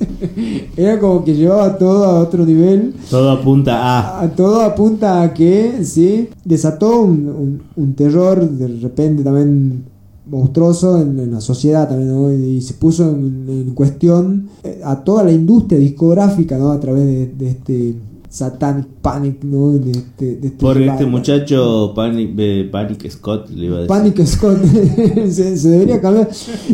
era 0.76 0.98
como 0.98 1.24
que 1.24 1.34
llevaba 1.34 1.78
todo 1.78 2.05
a 2.05 2.20
otro 2.20 2.44
nivel. 2.44 2.94
Todo 3.11 3.30
apunta 3.30 3.76
a. 3.82 4.22
A 4.22 4.28
todo 4.30 4.61
apunta 4.61 5.22
a 5.22 5.32
que, 5.34 5.84
sí, 5.84 6.28
desató 6.44 7.01
un, 7.03 7.28
un- 7.28 7.62
un 7.76 7.94
terror 7.94 8.48
de 8.48 8.68
repente 8.80 9.22
también 9.22 9.84
monstruoso 10.26 11.01
en, 11.01 11.18
en 11.18 11.32
la 11.32 11.40
sociedad 11.40 11.88
también, 11.88 12.11
¿no? 12.12 12.32
Y, 12.32 12.61
se 12.61 12.74
puso 12.74 13.09
en, 13.11 13.46
en 13.48 13.74
cuestión 13.74 14.48
eh, 14.62 14.80
a 14.84 15.03
toda 15.03 15.24
la 15.24 15.32
industria 15.32 15.78
discográfica, 15.78 16.57
¿no? 16.57 16.70
A 16.70 16.78
través 16.78 17.05
de, 17.05 17.26
de 17.36 17.51
este 17.51 17.94
Satanic 18.31 18.87
Panic, 19.03 19.43
¿no? 19.43 19.72
De 19.72 19.91
este, 19.91 20.37
de 20.37 20.47
este 20.47 20.61
Por 20.61 20.81
este 20.81 21.05
muchacho 21.05 21.93
Panic, 21.95 22.33
eh, 22.39 22.68
Panic 22.70 23.11
Scott, 23.11 23.51
le 23.51 23.66
iba 23.66 23.76
a 23.76 23.81
decir. 23.81 23.89
Panic 23.89 24.24
Scott. 24.24 24.59
se, 25.28 25.57
se 25.57 25.68
debería 25.68 26.01
cambiar. 26.01 26.28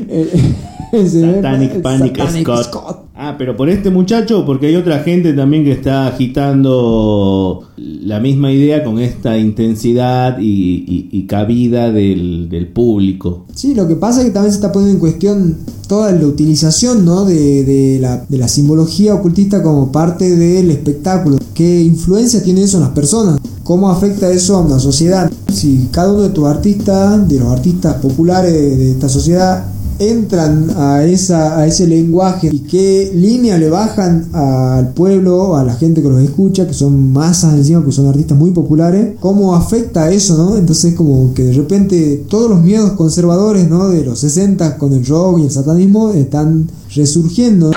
Eh, 0.08 0.54
se 0.92 1.34
Satanic 1.34 1.80
Panic 1.80 2.16
Satanic 2.16 2.62
Scott. 2.62 3.05
Ah, 3.18 3.36
pero 3.38 3.56
por 3.56 3.70
este 3.70 3.88
muchacho, 3.88 4.44
porque 4.44 4.66
hay 4.66 4.76
otra 4.76 4.98
gente 4.98 5.32
también 5.32 5.64
que 5.64 5.72
está 5.72 6.06
agitando 6.06 7.66
la 7.78 8.20
misma 8.20 8.52
idea 8.52 8.84
con 8.84 8.98
esta 8.98 9.38
intensidad 9.38 10.36
y, 10.38 11.26
cabida 11.26 11.90
del, 11.90 12.48
del 12.50 12.68
público. 12.68 13.46
Sí, 13.54 13.74
lo 13.74 13.88
que 13.88 13.96
pasa 13.96 14.20
es 14.20 14.26
que 14.26 14.32
también 14.32 14.52
se 14.52 14.58
está 14.58 14.70
poniendo 14.70 14.94
en 14.94 15.00
cuestión 15.00 15.56
toda 15.88 16.12
la 16.12 16.26
utilización 16.26 17.04
¿no? 17.06 17.24
de, 17.24 17.64
de 17.64 17.98
la, 18.00 18.24
de 18.28 18.38
la 18.38 18.48
simbología 18.48 19.14
ocultista 19.14 19.62
como 19.62 19.90
parte 19.90 20.36
del 20.36 20.70
espectáculo. 20.70 21.38
¿Qué 21.54 21.82
influencia 21.82 22.42
tiene 22.42 22.62
eso 22.62 22.76
en 22.76 22.82
las 22.82 22.92
personas? 22.92 23.40
¿Cómo 23.64 23.88
afecta 23.88 24.30
eso 24.30 24.56
a 24.56 24.60
una 24.60 24.78
sociedad? 24.78 25.30
Si 25.50 25.88
cada 25.90 26.12
uno 26.12 26.22
de 26.22 26.30
tus 26.30 26.46
artistas, 26.46 27.26
de 27.28 27.40
los 27.40 27.48
artistas 27.48 27.94
populares 27.94 28.52
de 28.52 28.90
esta 28.90 29.08
sociedad, 29.08 29.64
entran 29.98 30.70
a, 30.76 31.04
esa, 31.04 31.58
a 31.58 31.66
ese 31.66 31.86
lenguaje 31.86 32.48
y 32.52 32.60
qué 32.60 33.10
línea 33.14 33.58
le 33.58 33.70
bajan 33.70 34.28
al 34.34 34.92
pueblo, 34.94 35.56
a 35.56 35.64
la 35.64 35.74
gente 35.74 36.02
que 36.02 36.08
los 36.08 36.22
escucha, 36.22 36.66
que 36.66 36.74
son 36.74 37.12
masas 37.12 37.54
encima, 37.54 37.84
que 37.84 37.92
son 37.92 38.08
artistas 38.08 38.36
muy 38.36 38.50
populares, 38.50 39.14
cómo 39.20 39.54
afecta 39.54 40.10
eso, 40.10 40.36
¿no? 40.36 40.56
Entonces 40.56 40.94
como 40.94 41.34
que 41.34 41.44
de 41.44 41.52
repente 41.52 42.24
todos 42.28 42.50
los 42.50 42.60
miedos 42.60 42.92
conservadores, 42.92 43.68
¿no? 43.68 43.88
De 43.88 44.04
los 44.04 44.20
60 44.20 44.78
con 44.78 44.92
el 44.92 45.06
rock 45.06 45.40
y 45.40 45.44
el 45.44 45.50
satanismo 45.50 46.10
están 46.10 46.68
resurgiendo. 46.94 47.72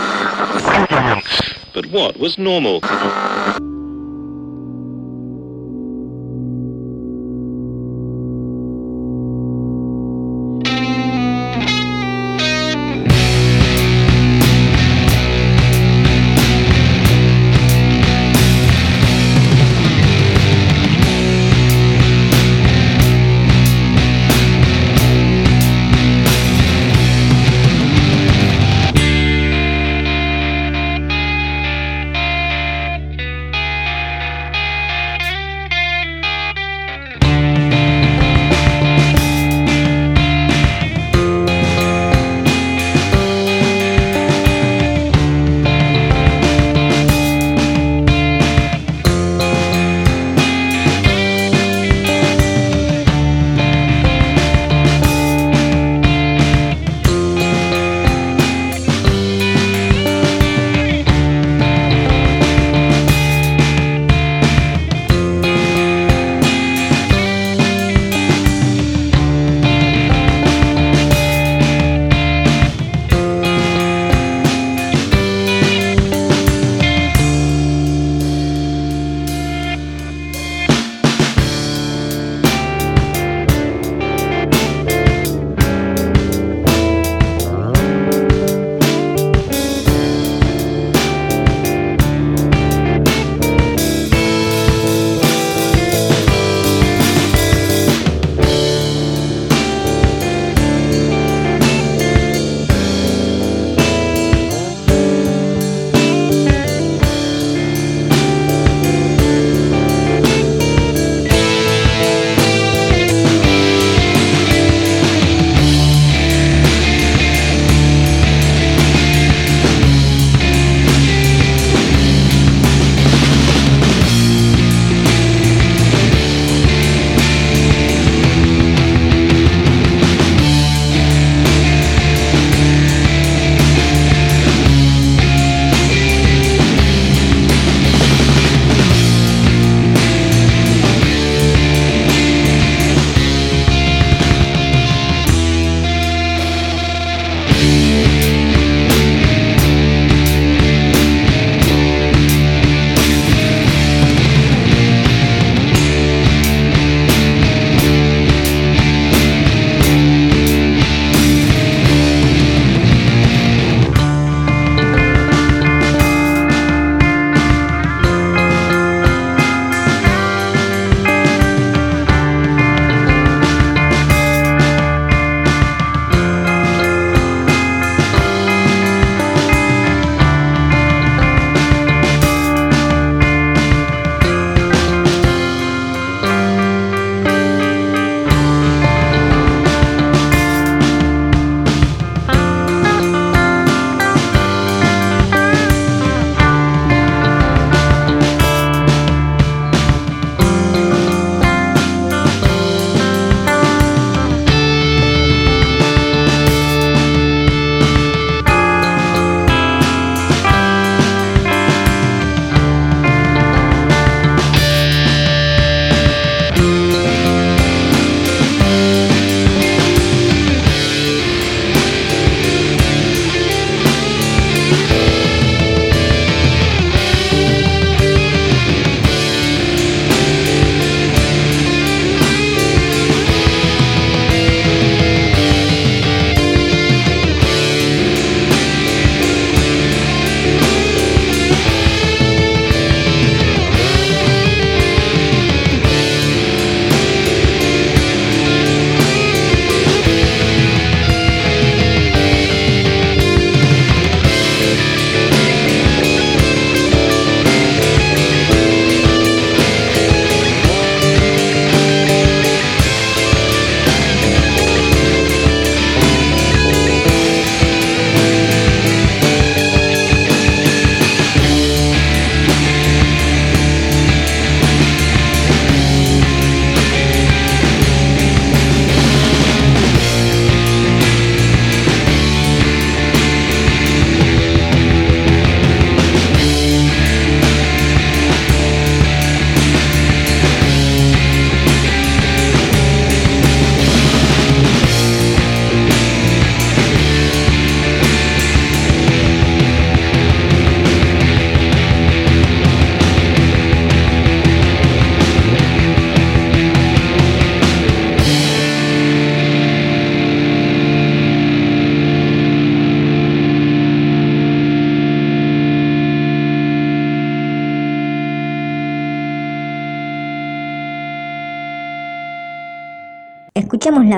But 1.92 2.20
what 2.20 2.38
normal? 2.38 2.82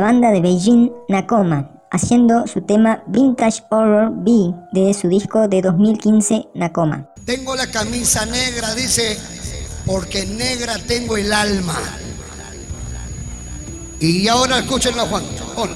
La 0.02 0.08
banda 0.08 0.32
de 0.32 0.42
Beijing 0.42 0.90
Nakoma 1.10 1.70
haciendo 1.92 2.48
su 2.48 2.62
tema 2.62 3.04
Vintage 3.06 3.62
Horror 3.70 4.12
B 4.12 4.52
de 4.72 4.96
su 4.96 5.08
disco 5.08 5.48
de 5.48 5.62
2015 5.62 6.48
Nakoma. 6.56 7.14
Tengo 7.24 7.56
la 7.56 7.68
camisa 7.68 8.26
negra, 8.26 8.74
dice, 8.74 9.20
porque 9.86 10.26
negra 10.26 10.80
tengo 10.88 11.18
el 11.18 11.32
alma. 11.32 11.78
Y 14.00 14.28
ahora 14.28 14.58
escúchenlo, 14.58 15.06
Juan. 15.06 15.24
Hola. 15.56 15.76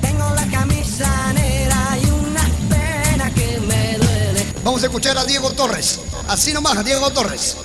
Tengo 0.00 0.28
la 0.34 0.46
camisa 0.50 1.32
negra 1.32 1.98
y 2.02 2.10
una 2.10 2.42
pena 2.68 3.30
que 3.30 3.60
me 3.60 3.96
duele. 3.96 4.46
Vamos 4.64 4.82
a 4.82 4.86
escuchar 4.86 5.16
a 5.16 5.24
Diego 5.24 5.52
Torres. 5.52 6.00
Así 6.26 6.52
nomás, 6.52 6.78
a 6.78 6.82
Diego 6.82 7.08
Torres. 7.10 7.56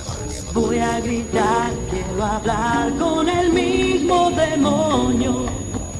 Voy 0.54 0.78
a 0.78 1.00
gritar, 1.00 1.72
quiero 1.90 2.24
hablar 2.24 2.96
con 2.98 3.28
el 3.28 3.52
mismo 3.52 4.30
demonio. 4.30 5.57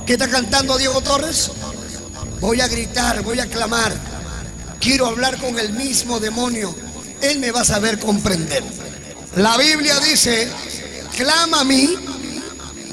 ¿Qué 0.09 0.15
está 0.15 0.27
cantando 0.27 0.79
Diego 0.79 1.03
Torres? 1.03 1.51
Voy 2.41 2.63
a 2.63 2.67
gritar, 2.67 3.21
voy 3.21 3.41
a 3.41 3.47
clamar. 3.47 3.93
Quiero 4.81 5.07
hablar 5.07 5.37
con 5.37 5.59
el 5.59 5.75
mismo 5.75 6.19
demonio. 6.19 6.75
Él 7.21 7.39
me 7.41 7.51
va 7.51 7.61
a 7.61 7.65
saber 7.67 7.99
comprender. 7.99 8.65
La 9.37 9.59
Biblia 9.59 10.01
dice, 10.01 10.49
clama 11.15 11.61
a 11.61 11.65
mí, 11.65 11.95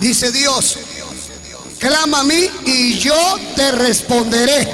dice 0.01 0.29
Dios, 0.33 0.77
clama 1.79 2.19
a 2.19 2.23
mí 2.25 2.49
y 2.65 2.99
yo 2.99 3.37
te 3.55 3.71
responderé. 3.71 4.67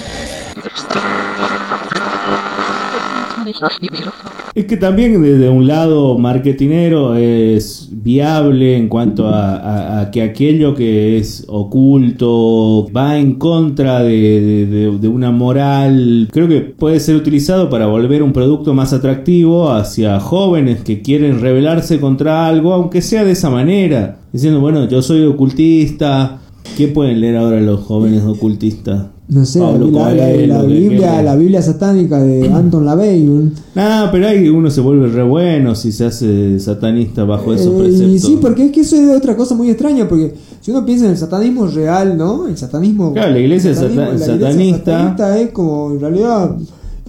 Es 4.55 4.65
que 4.65 4.77
también 4.77 5.21
desde 5.21 5.49
un 5.49 5.65
lado 5.67 6.17
marketinero 6.17 7.15
es 7.15 7.87
viable 7.91 8.75
en 8.77 8.89
cuanto 8.89 9.27
a, 9.29 10.09
que 10.11 10.21
aquello 10.21 10.75
que 10.75 11.17
es 11.17 11.45
oculto 11.47 12.87
va 12.95 13.17
en 13.17 13.35
contra 13.35 14.01
de- 14.03 14.97
de 14.99 15.07
una 15.07 15.31
moral, 15.31 16.27
creo 16.31 16.47
que 16.47 16.61
puede 16.61 16.99
ser 16.99 17.15
utilizado 17.15 17.69
para 17.69 17.87
volver 17.87 18.23
un 18.23 18.33
producto 18.33 18.73
más 18.73 18.91
atractivo 18.93 19.71
hacia 19.71 20.19
jóvenes 20.19 20.81
que 20.83 21.01
quieren 21.01 21.39
rebelarse 21.39 21.99
contra 21.99 22.47
algo, 22.47 22.73
aunque 22.73 23.01
sea 23.01 23.23
de 23.23 23.31
esa 23.31 23.49
manera, 23.49 24.19
diciendo, 24.33 24.59
bueno, 24.59 24.87
yo 24.87 25.01
soy 25.01 25.23
ocultista. 25.25 26.37
¿Qué 26.77 26.87
pueden 26.87 27.19
leer 27.21 27.37
ahora 27.37 27.59
los 27.59 27.81
jóvenes 27.81 28.23
ocultistas? 28.23 29.07
No 29.33 29.45
sé, 29.45 29.59
Pablo 29.59 29.89
la, 29.91 30.13
la- 30.13 30.25
Coelho, 30.29 30.47
la 30.53 30.61
¿qué- 30.61 30.67
qué 30.67 30.79
Biblia, 30.89 31.21
la 31.23 31.35
Biblia 31.37 31.61
satánica 31.61 32.19
de 32.21 32.49
Anton 32.53 32.85
LaVey. 32.85 33.23
¿no? 33.23 33.51
Ah, 33.77 34.09
pero 34.11 34.27
ahí 34.27 34.49
uno 34.49 34.69
se 34.69 34.81
vuelve 34.81 35.07
re 35.07 35.23
bueno 35.23 35.73
si 35.73 35.93
se 35.93 36.03
hace 36.05 36.59
satanista 36.59 37.23
bajo 37.23 37.53
esos 37.53 37.67
Eh, 37.73 37.77
preceptos. 37.79 38.11
y 38.11 38.19
sí, 38.19 38.37
porque 38.41 38.65
es 38.65 38.71
que 38.73 38.81
eso 38.81 38.97
es 38.97 39.15
otra 39.17 39.37
cosa 39.37 39.55
muy 39.55 39.69
extraña, 39.69 40.05
porque 40.09 40.33
si 40.59 40.71
uno 40.71 40.85
piensa 40.85 41.05
en 41.05 41.11
el 41.11 41.17
satanismo 41.17 41.65
real, 41.67 42.17
¿no? 42.17 42.45
El 42.47 42.57
satanismo... 42.57 43.13
Claro, 43.13 43.31
la 43.31 43.39
iglesia 43.39 43.71
satanismo- 43.73 44.17
satanista- 44.17 44.75
satanista 44.77 45.39
es 45.39 45.49
como, 45.51 45.91
en 45.93 45.99
realidad... 46.01 46.57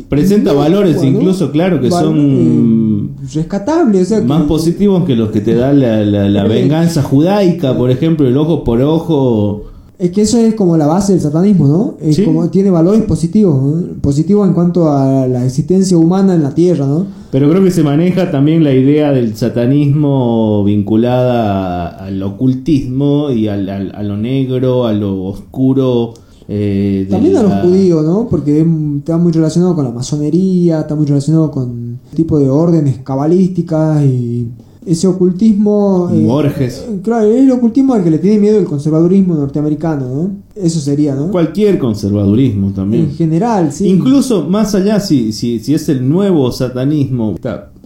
Presenta 0.09 0.53
valores 0.53 1.03
incluso, 1.03 1.51
claro, 1.51 1.81
que 1.81 1.91
son 1.91 2.17
eh, 2.19 3.25
rescatables, 3.35 4.03
o 4.03 4.05
sea, 4.09 4.21
que- 4.21 4.27
más 4.27 4.43
positivos 4.45 5.05
que 5.05 5.17
los 5.17 5.31
que 5.31 5.41
te 5.41 5.55
da 5.55 5.73
la, 5.73 6.05
la- 6.05 6.29
la 6.29 6.45
venganza 6.45 7.03
judaica, 7.03 7.77
por 7.77 7.91
ejemplo, 7.91 8.29
el 8.29 8.37
ojo 8.37 8.63
por 8.65 8.81
ojo. 8.81 9.65
Es 10.03 10.11
que 10.11 10.23
eso 10.23 10.37
es 10.39 10.55
como 10.55 10.77
la 10.77 10.89
base 10.89 11.13
del 11.13 11.21
satanismo, 11.23 11.69
¿no? 11.69 11.95
Es 12.01 12.17
Sí. 12.17 12.25
como 12.25 12.49
tiene 12.51 12.71
valores 12.71 13.03
positivos, 13.03 13.63
¿no? 13.63 14.01
Positivos 14.01 14.49
en 14.49 14.53
cuanto 14.55 14.91
a 14.91 15.29
la 15.29 15.45
existencia 15.47 15.97
humana 15.97 16.35
en 16.35 16.43
la 16.43 16.53
tierra, 16.55 16.87
¿no? 16.87 17.07
Pero 17.31 17.49
creo 17.49 17.63
que 17.63 17.71
se 17.71 17.85
maneja 17.85 18.31
también 18.33 18.65
la 18.65 18.73
idea 18.75 19.13
del 19.13 19.37
satanismo 19.37 20.65
vinculada 20.65 21.89
al 22.05 22.23
ocultismo 22.23 23.31
y 23.31 23.47
al- 23.49 23.69
al- 23.69 23.95
a 23.95 24.03
lo 24.03 24.17
negro, 24.17 24.87
a 24.87 24.93
lo 24.93 25.23
oscuro. 25.25 26.15
eh, 26.49 27.07
También 27.09 27.37
a 27.37 27.43
los 27.45 27.53
judíos, 27.63 28.05
¿no? 28.05 28.27
Porque 28.29 28.61
es- 28.61 28.67
está 28.99 29.17
muy 29.17 29.31
relacionado 29.33 29.75
con 29.77 29.85
la 29.85 29.93
masonería, 29.93 30.81
está 30.81 30.97
muy 30.97 31.07
relacionado 31.07 31.51
con 31.53 31.99
tipo 32.15 32.39
de 32.39 32.51
órdenes 32.51 32.99
cabalísticas 33.05 34.03
y 34.05 34.49
ese 34.87 35.07
ocultismo... 35.07 36.11
eh, 36.13 36.25
Borges. 36.27 36.87
eh, 36.89 37.01
Claro, 37.03 37.27
es 37.27 37.43
el 37.43 37.51
ocultismo 37.51 37.95
al 37.95 38.03
que 38.05 38.11
le 38.11 38.19
tiene 38.19 38.39
miedo 38.39 38.59
el 38.59 38.65
conservadurismo 38.65 39.35
norteamericano, 39.35 40.07
¿no? 40.09 40.31
Eso 40.55 40.81
sería, 40.81 41.15
¿no? 41.15 41.31
Cualquier 41.31 41.79
conservadurismo 41.79 42.73
también. 42.73 43.05
En 43.05 43.11
general, 43.13 43.73
sí. 43.73 43.89
Incluso 43.89 44.49
más 44.49 44.75
allá, 44.75 45.01
si, 45.01 45.33
si, 45.33 45.59
si 45.61 45.75
es 45.75 45.89
el 45.89 46.09
nuevo 46.09 46.51
satanismo, 46.53 47.37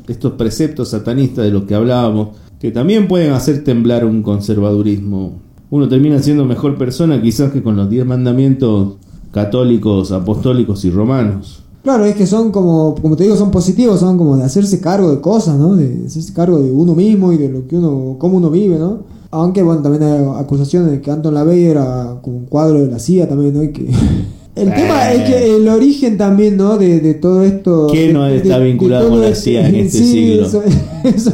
estos 0.09 0.32
preceptos 0.32 0.88
satanistas 0.90 1.44
de 1.44 1.51
los 1.51 1.64
que 1.64 1.74
hablábamos, 1.74 2.28
que 2.61 2.70
también 2.70 3.07
pueden 3.09 3.32
hacer 3.32 3.62
temblar 3.64 4.05
un 4.05 4.22
conservadurismo. 4.22 5.32
Uno 5.68 5.88
termina 5.88 6.20
siendo 6.22 6.44
mejor 6.44 6.78
persona 6.78 7.20
quizás 7.20 7.53
que 7.53 7.62
con 7.62 7.76
los 7.76 7.90
diez 7.90 8.07
mandamientos 8.07 8.94
católicos, 9.32 10.12
apostólicos 10.12 10.84
y 10.84 10.90
romanos. 10.90 11.62
Claro, 11.87 12.05
es 12.05 12.16
que 12.16 12.26
son 12.26 12.51
como, 12.51 12.97
como 13.01 13.14
te 13.14 13.22
digo, 13.22 13.37
son 13.37 13.53
positivos, 13.53 14.01
son 14.01 14.18
como 14.18 14.37
de 14.37 14.43
hacerse 14.43 14.80
cargo 14.80 15.09
de 15.12 15.20
cosas, 15.20 15.57
¿no? 15.57 15.76
De 15.76 16.03
hacerse 16.05 16.32
cargo 16.32 16.59
de 16.59 16.68
uno 16.72 16.97
mismo 16.97 17.32
y 17.32 17.37
de 17.37 17.49
lo 17.49 17.64
que 17.68 17.76
uno, 17.76 18.16
cómo 18.18 18.39
uno 18.39 18.51
vive, 18.51 18.76
¿no? 18.76 19.05
Aunque, 19.30 19.62
bueno, 19.62 19.82
también 19.82 20.03
hay 20.03 20.24
acusaciones 20.41 20.91
de 20.91 21.01
que 21.01 21.12
Anton 21.12 21.32
LaVey 21.32 21.64
era 21.66 22.18
como 22.22 22.39
un 22.39 22.47
cuadro 22.47 22.80
de 22.84 22.89
la 22.91 22.99
CIA 22.99 23.28
también, 23.28 23.55
¿no? 23.55 23.62
Y 23.62 23.68
que... 23.70 23.89
El 24.57 24.74
tema 24.74 25.12
es 25.12 25.28
que 25.30 25.55
el 25.57 25.68
origen 25.68 26.16
también, 26.16 26.57
¿no? 26.57 26.76
De, 26.76 26.99
de 26.99 27.14
todo 27.14 27.43
esto... 27.45 27.87
¿Qué 27.93 28.09
de- 28.09 28.12
no 28.14 28.24
de- 28.24 28.39
está 28.39 28.59
de 28.59 28.64
vinculado 28.64 29.11
con 29.11 29.20
la 29.20 29.32
CIA 29.34 29.68
en 29.68 29.74
este 29.76 29.99
sí, 29.99 30.05
siglo? 30.12 30.47
eso- 30.47 30.62
eso, 31.05 31.32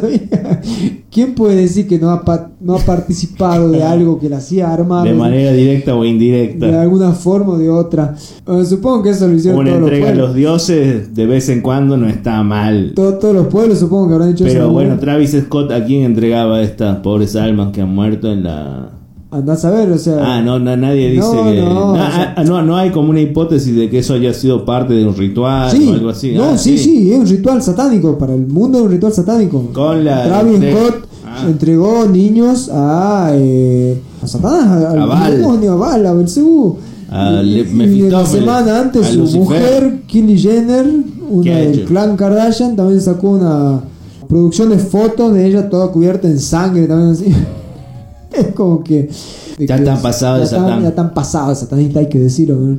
¿Quién 1.13 1.35
puede 1.35 1.57
decir 1.57 1.87
que 1.87 1.99
no 1.99 2.09
ha, 2.11 2.25
pa- 2.25 2.51
no 2.59 2.75
ha 2.75 2.79
participado 2.79 3.71
de 3.71 3.83
algo 3.95 4.19
que 4.19 4.31
la 4.31 4.41
CIA 4.41 4.71
ha 4.71 4.73
armado? 4.73 5.05
De 5.05 5.13
manera 5.13 5.53
directa 5.53 5.95
o 5.95 6.03
de 6.03 6.09
indirecta. 6.09 6.81
alguna 6.81 7.13
forma 7.13 7.53
o 7.53 7.59
de 7.59 7.69
otra. 7.69 8.15
Bueno, 8.47 8.65
supongo 8.65 9.03
que 9.03 9.11
eso 9.11 9.29
lo 9.29 9.35
hicieron 9.35 9.61
Una 9.61 9.71
todos 9.73 9.83
los 9.83 9.91
entrega 9.93 10.11
a 10.13 10.15
los 10.15 10.35
dioses 10.35 11.15
de 11.15 11.27
vez 11.27 11.49
en 11.51 11.61
cuando 11.61 11.99
no 11.99 12.09
está 12.09 12.43
mal. 12.43 12.93
Todo- 12.97 13.19
todos 13.19 13.35
los 13.35 13.47
pueblos 13.49 13.79
supongo 13.79 14.09
que 14.09 14.15
habrán 14.15 14.31
hecho 14.31 14.47
eso. 14.47 14.55
Pero 14.55 14.67
¿no? 14.69 14.73
bueno, 14.73 14.99
Travis 14.99 15.37
Scott 15.39 15.71
a 15.73 15.85
quién 15.85 16.05
entregaba 16.05 16.63
estas 16.63 16.97
pobres 17.01 17.37
almas 17.37 17.73
que 17.73 17.83
han 17.83 17.95
muerto 17.95 18.33
en 18.33 18.45
la... 18.45 18.93
Andás 19.33 19.65
a 19.65 19.71
ver, 19.71 19.91
o 19.91 19.99
sea. 19.99 20.19
Ah, 20.21 20.43
no, 20.43 20.59
no, 20.59 20.77
nadie 20.77 21.11
dice 21.11 21.21
No, 21.35 21.45
que... 21.45 21.61
no, 21.63 21.73
No, 21.75 21.93
o 21.93 21.97
sea- 21.97 22.35
ah, 22.37 22.45
no, 22.45 22.63
no 22.63 22.77
hay 22.77 22.91
como 22.91 23.11
una 23.11 23.21
hipótesis 23.21 23.75
de 23.75 23.89
que 23.89 24.01
eso 24.01 24.13
haya 24.15 24.35
sido 24.35 24.65
parte 24.67 24.93
de 24.93 25.07
un 25.07 25.17
ritual 25.17 25.71
Sí, 25.71 25.89
o 25.89 25.93
algo 25.95 26.11
así. 26.11 26.33
no, 26.33 26.51
Ah, 26.51 26.59
sí, 26.59 26.77
sí, 26.77 27.11
es 27.11 27.19
un 27.19 27.27
ritual 27.27 27.63
satánico. 27.63 28.19
Para 28.19 28.35
el 28.35 28.47
mundo 28.47 28.79
es 28.79 28.85
un 28.85 28.91
ritual 28.91 29.13
satánico. 29.13 29.69
Con 29.73 30.05
la... 30.05 30.25
Travis 30.25 30.61
de- 30.61 30.73
Scott 30.73 31.07
Ah. 31.35 31.47
entregó 31.49 32.05
niños 32.07 32.69
a, 32.71 33.31
eh, 33.33 33.99
a 34.23 34.27
Satanás, 34.27 34.85
al 34.85 35.11
A 35.11 35.31
demonio, 35.31 35.73
a 35.73 35.77
Baal, 35.77 36.05
a 36.07 36.13
Belcebú. 36.13 36.77
A 37.11 37.43
Y- 37.43 37.61
y, 37.61 38.11
la 38.11 38.27
semana 38.27 38.81
antes 38.81 39.07
a 39.07 39.11
su 39.13 39.19
Lucifer. 39.21 39.41
mujer, 39.41 40.03
Kylie 40.07 40.37
Jenner, 40.37 40.87
una 41.31 41.43
¿Qué 41.43 41.53
ha 41.55 41.59
del 41.59 41.85
clan 41.87 42.17
Kardashian, 42.17 42.77
también 42.77 43.01
sacó 43.01 43.31
una 43.31 43.81
producción 44.29 44.69
de 44.69 44.79
fotos 44.79 45.33
de 45.33 45.47
ella 45.47 45.71
toda 45.71 45.89
cubierta 45.89 46.29
en 46.29 46.39
sangre, 46.39 46.87
también 46.87 47.13
así. 47.13 47.25
es 48.39 48.55
como 48.55 48.83
que... 48.83 49.09
Ya 49.59 49.77
están 49.77 50.01
pasados 50.03 50.41
de 50.41 50.45
ya 50.47 50.57
están- 50.57 50.69
satán. 50.69 50.83
Ya 50.83 50.89
están 50.89 51.15
pasados 51.15 51.49
de 51.61 51.65
satanista, 51.67 52.01
hay 52.01 52.09
que 52.09 52.19
decirlo. 52.19 52.57
¿no? 52.57 52.79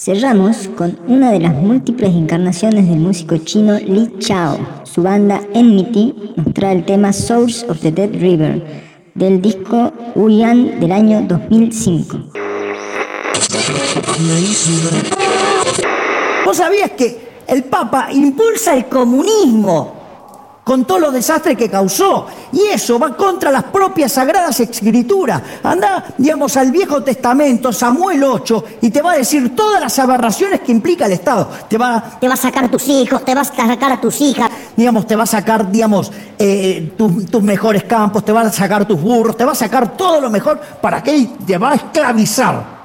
Cerramos 0.00 0.68
con 0.76 0.96
una 1.08 1.32
de 1.32 1.40
las 1.40 1.52
múltiples 1.54 2.14
encarnaciones 2.14 2.88
del 2.88 3.00
músico 3.00 3.36
chino 3.38 3.80
Li 3.80 4.08
Chao. 4.20 4.56
Su 4.84 5.02
banda 5.02 5.40
Enmity 5.54 6.14
nos 6.36 6.72
el 6.72 6.84
tema 6.84 7.12
Source 7.12 7.68
of 7.68 7.80
the 7.80 7.90
Dead 7.90 8.10
River 8.12 8.62
del 9.16 9.42
disco 9.42 9.92
Wuyan 10.14 10.78
del 10.78 10.92
año 10.92 11.22
2005. 11.22 12.16
¿Vos 16.44 16.56
sabías 16.56 16.92
que 16.92 17.18
el 17.48 17.64
Papa 17.64 18.12
impulsa 18.12 18.76
el 18.76 18.86
comunismo 18.86 19.97
con 20.68 20.84
todos 20.84 21.00
los 21.00 21.14
desastres 21.14 21.56
que 21.56 21.70
causó? 21.70 22.26
Y 22.52 22.60
eso 22.66 22.98
va 22.98 23.16
contra 23.16 23.50
las 23.50 23.64
propias 23.64 24.12
sagradas 24.12 24.60
escrituras. 24.60 25.40
Anda, 25.62 26.04
digamos, 26.18 26.58
al 26.58 26.70
Viejo 26.70 27.02
Testamento, 27.02 27.72
Samuel 27.72 28.22
8, 28.22 28.64
y 28.82 28.90
te 28.90 29.00
va 29.00 29.12
a 29.12 29.16
decir 29.16 29.56
todas 29.56 29.80
las 29.80 29.98
aberraciones 29.98 30.60
que 30.60 30.70
implica 30.70 31.06
el 31.06 31.12
Estado. 31.12 31.48
Te 31.70 31.78
va, 31.78 32.18
Te 32.20 32.28
va 32.28 32.34
a 32.34 32.36
sacar 32.36 32.64
a 32.64 32.68
tus 32.70 32.86
hijos, 32.86 33.24
te 33.24 33.34
vas 33.34 33.50
a 33.50 33.66
sacar 33.66 33.92
a 33.92 33.98
tus 33.98 34.20
hijas. 34.20 34.50
digamos, 34.76 35.06
te 35.06 35.16
va 35.16 35.22
a 35.22 35.26
sacar, 35.26 35.72
digamos, 35.72 36.12
eh, 36.38 36.92
tus, 36.98 37.24
tus 37.30 37.42
mejores 37.42 37.84
campos, 37.84 38.22
te 38.22 38.32
va 38.32 38.42
a 38.42 38.52
sacar 38.52 38.86
tus 38.86 39.00
burros, 39.00 39.38
te 39.38 39.46
va 39.46 39.52
a 39.52 39.54
sacar 39.54 39.96
todo 39.96 40.20
lo 40.20 40.28
mejor 40.28 40.60
para 40.82 41.02
que 41.02 41.30
te 41.46 41.56
va 41.56 41.70
a 41.70 41.74
esclavizar. 41.76 42.77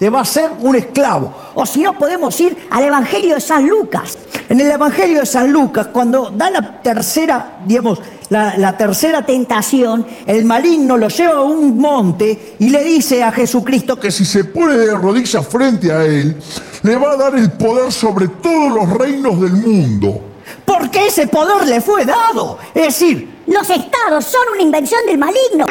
Te 0.00 0.10
va 0.10 0.20
a 0.20 0.22
hacer 0.22 0.50
un 0.60 0.74
esclavo. 0.74 1.32
O 1.54 1.64
si 1.66 1.82
no, 1.82 1.96
podemos 1.96 2.40
ir 2.40 2.56
al 2.70 2.82
Evangelio 2.84 3.34
de 3.34 3.40
San 3.40 3.68
Lucas. 3.68 4.16
En 4.48 4.58
el 4.58 4.70
Evangelio 4.70 5.20
de 5.20 5.26
San 5.26 5.52
Lucas, 5.52 5.88
cuando 5.92 6.30
da 6.30 6.50
la 6.50 6.80
tercera, 6.82 7.58
digamos, 7.66 8.00
la, 8.30 8.56
la 8.56 8.76
tercera 8.76 9.24
tentación, 9.24 10.06
el 10.26 10.44
maligno 10.46 10.96
lo 10.96 11.08
lleva 11.08 11.34
a 11.34 11.42
un 11.42 11.78
monte 11.78 12.56
y 12.58 12.70
le 12.70 12.82
dice 12.82 13.22
a 13.22 13.30
Jesucristo 13.30 14.00
que 14.00 14.10
si 14.10 14.24
se 14.24 14.44
pone 14.44 14.76
de 14.76 14.94
rodillas 14.96 15.46
frente 15.46 15.92
a 15.92 16.02
él, 16.04 16.34
le 16.82 16.96
va 16.96 17.12
a 17.12 17.16
dar 17.16 17.36
el 17.36 17.52
poder 17.52 17.92
sobre 17.92 18.26
todos 18.26 18.72
los 18.72 18.98
reinos 18.98 19.40
del 19.40 19.52
mundo. 19.52 20.20
Porque 20.64 21.06
ese 21.08 21.26
poder 21.26 21.68
le 21.68 21.80
fue 21.80 22.04
dado. 22.04 22.58
Es 22.74 22.86
decir, 22.86 23.40
Los 23.50 23.68
estados 23.68 24.26
son 24.26 24.42
una 24.54 24.62
invención 24.62 25.00
del 25.06 25.18
maligno. 25.18 25.66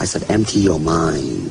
I 0.00 0.06
said, 0.06 0.22
empty 0.30 0.62
your 0.62 0.78
mind. 0.78 1.50